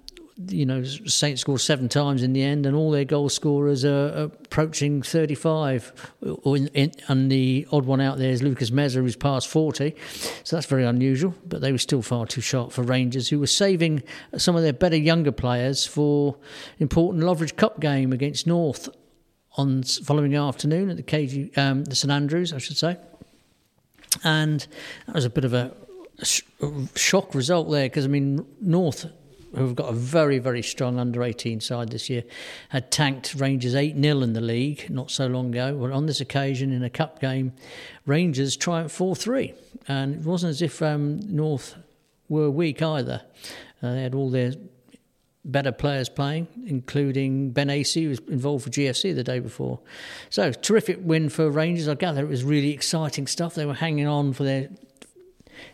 you 0.49 0.65
know, 0.65 0.83
Saints 0.83 1.41
scored 1.41 1.61
seven 1.61 1.89
times 1.89 2.23
in 2.23 2.33
the 2.33 2.41
end, 2.41 2.65
and 2.65 2.75
all 2.75 2.91
their 2.91 3.05
goal 3.05 3.29
scorers 3.29 3.83
are 3.85 4.07
approaching 4.07 5.01
35. 5.01 6.13
Or 6.43 6.57
in, 6.57 6.67
in, 6.67 6.91
and 7.07 7.31
the 7.31 7.67
odd 7.71 7.85
one 7.85 8.01
out 8.01 8.17
there 8.17 8.31
is 8.31 8.41
Lucas 8.41 8.69
Meza, 8.69 8.95
who's 8.95 9.15
past 9.15 9.47
40. 9.47 9.95
So 10.43 10.55
that's 10.55 10.65
very 10.65 10.85
unusual, 10.85 11.33
but 11.45 11.61
they 11.61 11.71
were 11.71 11.77
still 11.77 12.01
far 12.01 12.25
too 12.25 12.41
sharp 12.41 12.71
for 12.71 12.83
Rangers, 12.83 13.29
who 13.29 13.39
were 13.39 13.47
saving 13.47 14.03
some 14.37 14.55
of 14.55 14.63
their 14.63 14.73
better 14.73 14.97
younger 14.97 15.31
players 15.31 15.85
for 15.85 16.37
important 16.79 17.23
Loveridge 17.23 17.55
Cup 17.55 17.79
game 17.79 18.13
against 18.13 18.47
North 18.47 18.89
on 19.57 19.83
following 19.83 20.35
afternoon 20.35 20.89
at 20.89 20.97
the 20.97 21.03
KG, 21.03 21.57
um, 21.57 21.83
the 21.83 21.95
St 21.95 22.11
Andrews, 22.11 22.53
I 22.53 22.57
should 22.57 22.77
say. 22.77 22.97
And 24.23 24.65
that 25.05 25.15
was 25.15 25.25
a 25.25 25.29
bit 25.29 25.45
of 25.45 25.53
a, 25.53 25.73
a 26.19 26.25
shock 26.97 27.33
result 27.35 27.69
there 27.69 27.85
because 27.85 28.05
I 28.05 28.07
mean 28.07 28.45
North 28.59 29.05
who've 29.55 29.75
got 29.75 29.89
a 29.89 29.93
very, 29.93 30.39
very 30.39 30.61
strong 30.61 30.99
under 30.99 31.23
18 31.23 31.59
side 31.59 31.89
this 31.89 32.09
year, 32.09 32.23
had 32.69 32.91
tanked 32.91 33.35
Rangers 33.35 33.75
8 33.75 34.01
0 34.01 34.21
in 34.21 34.33
the 34.33 34.41
league 34.41 34.89
not 34.89 35.11
so 35.11 35.27
long 35.27 35.49
ago. 35.49 35.75
Well, 35.75 35.93
on 35.93 36.05
this 36.05 36.21
occasion, 36.21 36.71
in 36.71 36.83
a 36.83 36.89
cup 36.89 37.19
game, 37.19 37.53
Rangers 38.05 38.55
triumphed 38.55 38.95
4 38.95 39.15
3. 39.15 39.53
And 39.87 40.15
it 40.15 40.21
wasn't 40.21 40.51
as 40.51 40.61
if 40.61 40.81
um, 40.81 41.19
North 41.21 41.75
were 42.29 42.49
weak 42.49 42.81
either. 42.81 43.21
Uh, 43.81 43.93
they 43.93 44.03
had 44.03 44.15
all 44.15 44.29
their 44.29 44.53
better 45.43 45.71
players 45.71 46.07
playing, 46.07 46.47
including 46.67 47.51
Ben 47.51 47.67
Acey, 47.67 48.03
who 48.03 48.09
was 48.09 48.19
involved 48.19 48.63
for 48.63 48.69
GFC 48.69 49.15
the 49.15 49.23
day 49.23 49.39
before. 49.39 49.79
So, 50.29 50.51
terrific 50.51 50.99
win 51.01 51.29
for 51.29 51.49
Rangers. 51.49 51.87
I 51.87 51.95
gather 51.95 52.23
it 52.23 52.29
was 52.29 52.43
really 52.43 52.71
exciting 52.71 53.27
stuff. 53.27 53.55
They 53.55 53.65
were 53.65 53.73
hanging 53.73 54.07
on 54.07 54.33
for 54.33 54.43
their 54.43 54.69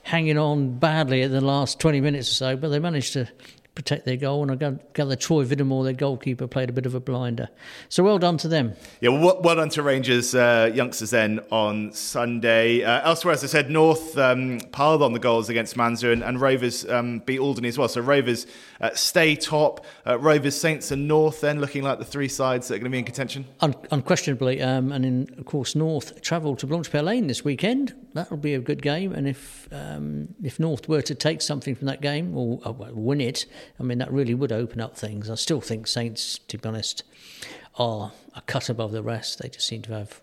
hanging 0.03 0.38
on 0.38 0.77
badly 0.79 1.22
at 1.24 1.31
the 1.31 1.41
last 1.41 1.79
20 1.79 2.01
minutes 2.01 2.31
or 2.31 2.34
so, 2.34 2.57
but 2.57 2.69
they 2.69 2.79
managed 2.79 3.13
to 3.13 3.27
protect 3.77 4.05
their 4.05 4.17
goal. 4.17 4.41
And 4.41 4.51
I 4.51 4.79
gather 4.93 5.15
Troy 5.15 5.46
Vidamour, 5.46 5.84
their 5.84 5.93
goalkeeper, 5.93 6.48
played 6.48 6.69
a 6.69 6.74
bit 6.74 6.88
of 6.88 6.96
a 6.96 7.00
blinder. 7.00 7.48
So 7.89 8.03
well 8.03 8.17
done 8.17 8.38
to 8.39 8.48
them. 8.48 8.74
Yeah, 9.01 9.10
well, 9.10 9.39
well 9.41 9.55
done 9.55 9.69
to 9.69 9.84
Rangers 9.84 10.34
uh, 10.34 10.72
youngsters 10.74 11.12
then 11.12 11.39
on 11.51 11.91
Sunday. 11.93 12.84
Uh, 12.84 13.01
elsewhere, 13.07 13.34
as 13.36 13.43
I 13.43 13.48
said, 13.48 13.69
North 13.69 14.17
um, 14.17 14.60
piled 14.72 15.03
on 15.03 15.13
the 15.13 15.19
goals 15.19 15.50
against 15.50 15.77
Manzeau 15.77 16.12
and, 16.12 16.24
and 16.24 16.41
Rovers 16.41 16.89
um, 16.89 17.19
beat 17.19 17.39
Alderney 17.39 17.67
as 17.67 17.77
well. 17.77 17.88
So 17.88 18.01
Rovers 18.01 18.48
uh, 18.81 18.89
stay 18.96 19.36
top. 19.36 19.86
Uh, 20.05 20.17
Rovers, 20.17 20.55
Saints, 20.55 20.91
and 20.91 21.07
North 21.07 21.41
then 21.41 21.62
looking 21.62 21.84
like 21.84 22.00
the 22.00 22.05
three 22.05 22.27
sides 22.27 22.67
that 22.67 22.75
are 22.75 22.77
going 22.79 22.86
to 22.86 22.96
be 22.96 23.00
in 23.00 23.05
contention. 23.05 23.46
Un- 23.60 23.75
unquestionably, 23.92 24.61
um, 24.61 24.92
and 24.92 25.05
in, 25.05 25.35
of 25.37 25.46
course 25.46 25.75
North 25.75 26.20
travel 26.22 26.55
to 26.55 26.66
Blanche 26.66 26.92
Pierre 26.92 27.03
Lane 27.03 27.27
this 27.27 27.44
weekend. 27.46 27.94
That'll 28.13 28.37
be 28.37 28.55
a 28.55 28.59
good 28.59 28.81
game, 28.81 29.13
and 29.13 29.27
if 29.27 29.68
um, 29.72 30.29
if 30.44 30.59
North 30.59 30.90
were 30.90 31.03
to 31.03 31.13
take 31.13 31.42
something 31.42 31.75
from 31.75 31.85
that 31.87 32.01
game 32.01 32.35
or 32.35 32.59
uh, 32.66 32.72
win 32.72 33.22
it, 33.22 33.46
I 33.80 33.84
mean, 33.84 33.98
that 34.00 34.12
really 34.12 34.34
would 34.34 34.51
open 34.51 34.82
up 34.82 34.98
things. 34.98 35.30
I 35.30 35.36
still 35.36 35.62
think 35.62 35.88
Saints, 35.88 36.40
to 36.48 36.58
be 36.58 36.68
honest, 36.68 37.03
are 37.75 38.12
a 38.36 38.42
cut 38.42 38.70
above 38.70 38.92
the 38.92 39.03
rest. 39.03 39.40
They 39.40 39.50
just 39.50 39.68
seem 39.68 39.82
to 39.84 39.94
have 39.94 40.22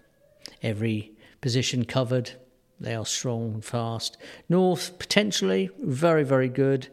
every 0.62 1.12
position 1.40 1.84
covered. 1.84 2.32
They 2.80 2.94
are 2.94 3.06
strong 3.06 3.54
and 3.54 3.64
fast. 3.64 4.16
North, 4.48 4.98
potentially, 4.98 5.70
very, 5.80 6.24
very 6.24 6.48
good. 6.48 6.88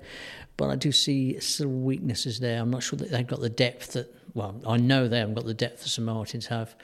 But 0.58 0.70
I 0.70 0.76
do 0.76 0.92
see 0.92 1.40
some 1.40 1.84
weaknesses 1.84 2.40
there. 2.40 2.62
I'm 2.62 2.70
not 2.70 2.84
sure 2.84 2.98
that 2.98 3.10
they've 3.10 3.26
got 3.26 3.42
the 3.42 3.50
depth 3.50 3.94
that, 3.94 4.14
well, 4.34 4.62
I 4.68 4.78
know 4.78 5.08
they 5.08 5.20
haven't 5.20 5.36
got 5.36 5.46
the 5.46 5.54
depth 5.54 5.84
that 5.84 5.90
St 5.90 6.06
Martin's 6.06 6.48
have. 6.48 6.76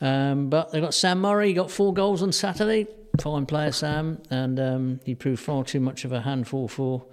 Um, 0.00 0.48
but 0.48 0.72
they've 0.72 0.82
got 0.82 0.94
Sam 0.94 1.20
Murray, 1.20 1.52
got 1.52 1.70
four 1.70 1.92
goals 1.92 2.22
on 2.22 2.32
Saturday 2.32 2.86
fine 3.18 3.46
player, 3.46 3.72
Sam, 3.72 4.20
and 4.30 4.60
um, 4.60 5.00
he 5.04 5.14
proved 5.14 5.40
far 5.42 5.64
too 5.64 5.80
much 5.80 6.04
of 6.04 6.12
a 6.12 6.20
handful 6.20 6.68
for 6.68 7.06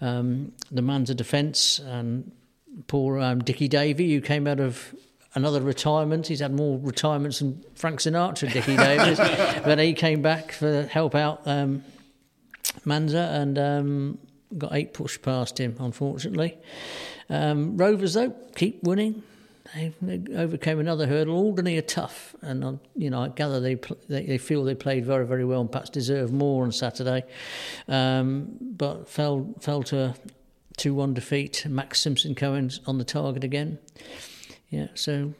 um, 0.00 0.52
the 0.70 0.82
Manzeau 0.82 1.16
defence. 1.16 1.78
And 1.78 2.32
poor 2.86 3.18
um, 3.18 3.40
Dickie 3.40 3.68
Davey, 3.68 4.14
who 4.14 4.20
came 4.20 4.46
out 4.46 4.60
of 4.60 4.94
another 5.34 5.60
retirement. 5.60 6.26
He's 6.26 6.40
had 6.40 6.52
more 6.52 6.78
retirements 6.78 7.38
than 7.40 7.64
Frank 7.74 8.00
Sinatra, 8.00 8.52
Dickie 8.52 8.76
Davies. 8.78 9.18
but 9.64 9.78
he 9.78 9.94
came 9.94 10.22
back 10.22 10.52
for 10.52 10.82
help 10.84 11.14
out 11.14 11.42
um, 11.46 11.84
Manzeau 12.84 13.34
and 13.34 13.58
um, 13.58 14.18
got 14.56 14.72
eight 14.74 14.94
pushed 14.94 15.22
past 15.22 15.58
him, 15.58 15.76
unfortunately. 15.78 16.56
Um, 17.30 17.76
Rovers, 17.76 18.14
though, 18.14 18.34
keep 18.54 18.82
winning 18.82 19.22
they, 19.74 20.22
overcame 20.34 20.80
another 20.80 21.06
hurdle. 21.06 21.36
Alderney 21.36 21.76
are 21.78 21.82
tough, 21.82 22.34
and 22.42 22.78
you 22.94 23.10
know 23.10 23.22
I 23.22 23.28
gather 23.28 23.60
they, 23.60 23.74
they, 24.08 24.24
they 24.24 24.38
feel 24.38 24.64
they 24.64 24.74
played 24.74 25.04
very 25.04 25.26
very 25.26 25.44
well 25.44 25.60
and 25.60 25.70
perhaps 25.70 25.90
deserve 25.90 26.32
more 26.32 26.64
on 26.64 26.72
Saturday, 26.72 27.24
um, 27.86 28.56
but 28.60 29.08
fell 29.08 29.54
fell 29.60 29.82
to 29.84 30.14
two 30.76 30.94
one 30.94 31.14
defeat. 31.14 31.66
Max 31.68 32.00
Simpson 32.00 32.34
Cohen's 32.34 32.80
on 32.86 32.98
the 32.98 33.04
target 33.04 33.44
again. 33.44 33.78
Yeah, 34.70 34.88
so 34.94 35.34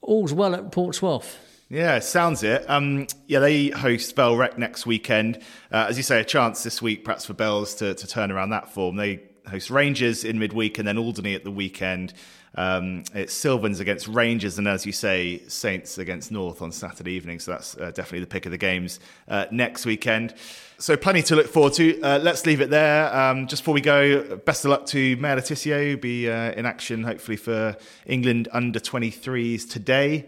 all's 0.00 0.32
well 0.32 0.54
at 0.54 0.72
Portsmouth. 0.72 1.38
Yeah, 1.70 1.98
sounds 2.00 2.42
it. 2.42 2.68
Um, 2.68 3.06
yeah, 3.26 3.40
they 3.40 3.68
host 3.68 4.14
Bell 4.14 4.36
Rec 4.36 4.58
next 4.58 4.86
weekend. 4.86 5.38
Uh, 5.72 5.86
as 5.88 5.96
you 5.96 6.02
say, 6.02 6.20
a 6.20 6.24
chance 6.24 6.62
this 6.62 6.82
week 6.82 7.04
perhaps 7.04 7.24
for 7.24 7.32
Bells 7.32 7.74
to, 7.76 7.94
to 7.94 8.06
turn 8.06 8.30
around 8.30 8.50
that 8.50 8.72
form. 8.72 8.96
They 8.96 9.22
host 9.48 9.70
Rangers 9.70 10.24
in 10.24 10.38
midweek 10.38 10.78
and 10.78 10.86
then 10.86 10.98
Alderney 10.98 11.34
at 11.34 11.44
the 11.44 11.50
weekend. 11.50 12.12
Um, 12.56 13.04
it's 13.14 13.34
Sylvans 13.34 13.80
against 13.80 14.08
Rangers, 14.08 14.58
and 14.58 14.68
as 14.68 14.86
you 14.86 14.92
say, 14.92 15.42
Saints 15.48 15.98
against 15.98 16.30
North 16.30 16.62
on 16.62 16.72
Saturday 16.72 17.12
evening. 17.12 17.40
So 17.40 17.52
that's 17.52 17.76
uh, 17.76 17.90
definitely 17.90 18.20
the 18.20 18.26
pick 18.26 18.46
of 18.46 18.52
the 18.52 18.58
games 18.58 19.00
uh, 19.28 19.46
next 19.50 19.86
weekend. 19.86 20.34
So 20.78 20.96
plenty 20.96 21.22
to 21.22 21.36
look 21.36 21.46
forward 21.46 21.72
to. 21.74 22.00
Uh, 22.02 22.18
let's 22.18 22.46
leave 22.46 22.60
it 22.60 22.70
there. 22.70 23.14
Um, 23.14 23.46
just 23.46 23.62
before 23.62 23.74
we 23.74 23.80
go, 23.80 24.36
best 24.38 24.64
of 24.64 24.70
luck 24.70 24.86
to 24.86 25.16
Maya 25.16 25.36
Le 25.36 25.42
Tissier, 25.42 26.00
be 26.00 26.28
uh, 26.28 26.52
in 26.52 26.66
action 26.66 27.04
hopefully 27.04 27.36
for 27.36 27.76
England 28.06 28.48
under 28.52 28.80
23s 28.80 29.68
today 29.70 30.26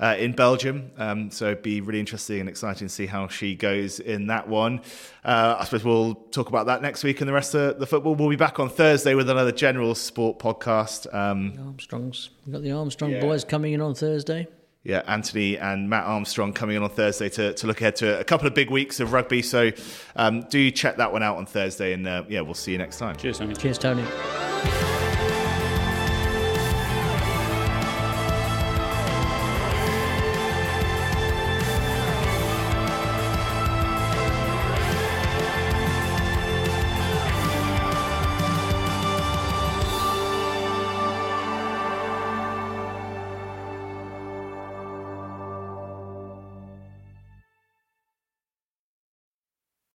uh, 0.00 0.16
in 0.18 0.32
Belgium. 0.32 0.90
Um, 0.98 1.30
so 1.30 1.46
it'd 1.46 1.62
be 1.62 1.80
really 1.80 2.00
interesting 2.00 2.40
and 2.40 2.48
exciting 2.48 2.88
to 2.88 2.92
see 2.92 3.06
how 3.06 3.28
she 3.28 3.54
goes 3.54 4.00
in 4.00 4.26
that 4.26 4.48
one. 4.48 4.80
Uh, 5.24 5.56
I 5.58 5.64
suppose 5.64 5.84
we'll 5.84 6.14
talk 6.14 6.48
about 6.48 6.66
that 6.66 6.82
next 6.82 7.04
week 7.04 7.20
and 7.20 7.28
the 7.28 7.32
rest 7.32 7.54
of 7.54 7.78
the 7.78 7.86
football. 7.86 8.14
We'll 8.14 8.28
be 8.28 8.36
back 8.36 8.58
on 8.58 8.68
Thursday 8.68 9.14
with 9.14 9.30
another 9.30 9.52
general 9.52 9.94
sport 9.94 10.38
podcast. 10.38 11.06
Armstrongs. 11.62 12.30
We've 12.46 12.52
got 12.52 12.62
the 12.62 12.72
Armstrong 12.72 13.12
yeah. 13.12 13.20
boys 13.20 13.44
coming 13.44 13.72
in 13.72 13.80
on 13.80 13.94
Thursday. 13.94 14.48
Yeah, 14.84 15.02
Anthony 15.06 15.58
and 15.58 15.88
Matt 15.88 16.04
Armstrong 16.04 16.52
coming 16.52 16.76
in 16.76 16.82
on 16.82 16.90
Thursday 16.90 17.28
to, 17.30 17.54
to 17.54 17.66
look 17.68 17.80
ahead 17.80 17.94
to 17.96 18.18
a 18.18 18.24
couple 18.24 18.48
of 18.48 18.54
big 18.54 18.68
weeks 18.68 18.98
of 18.98 19.12
rugby. 19.12 19.40
So 19.40 19.70
um, 20.16 20.42
do 20.50 20.70
check 20.72 20.96
that 20.96 21.12
one 21.12 21.22
out 21.22 21.36
on 21.36 21.46
Thursday, 21.46 21.92
and 21.92 22.06
uh, 22.06 22.24
yeah, 22.28 22.40
we'll 22.40 22.54
see 22.54 22.72
you 22.72 22.78
next 22.78 22.98
time. 22.98 23.16
Cheers, 23.16 23.38
Tony. 23.38 23.54
Cheers, 23.54 23.78
Tony. 23.78 24.91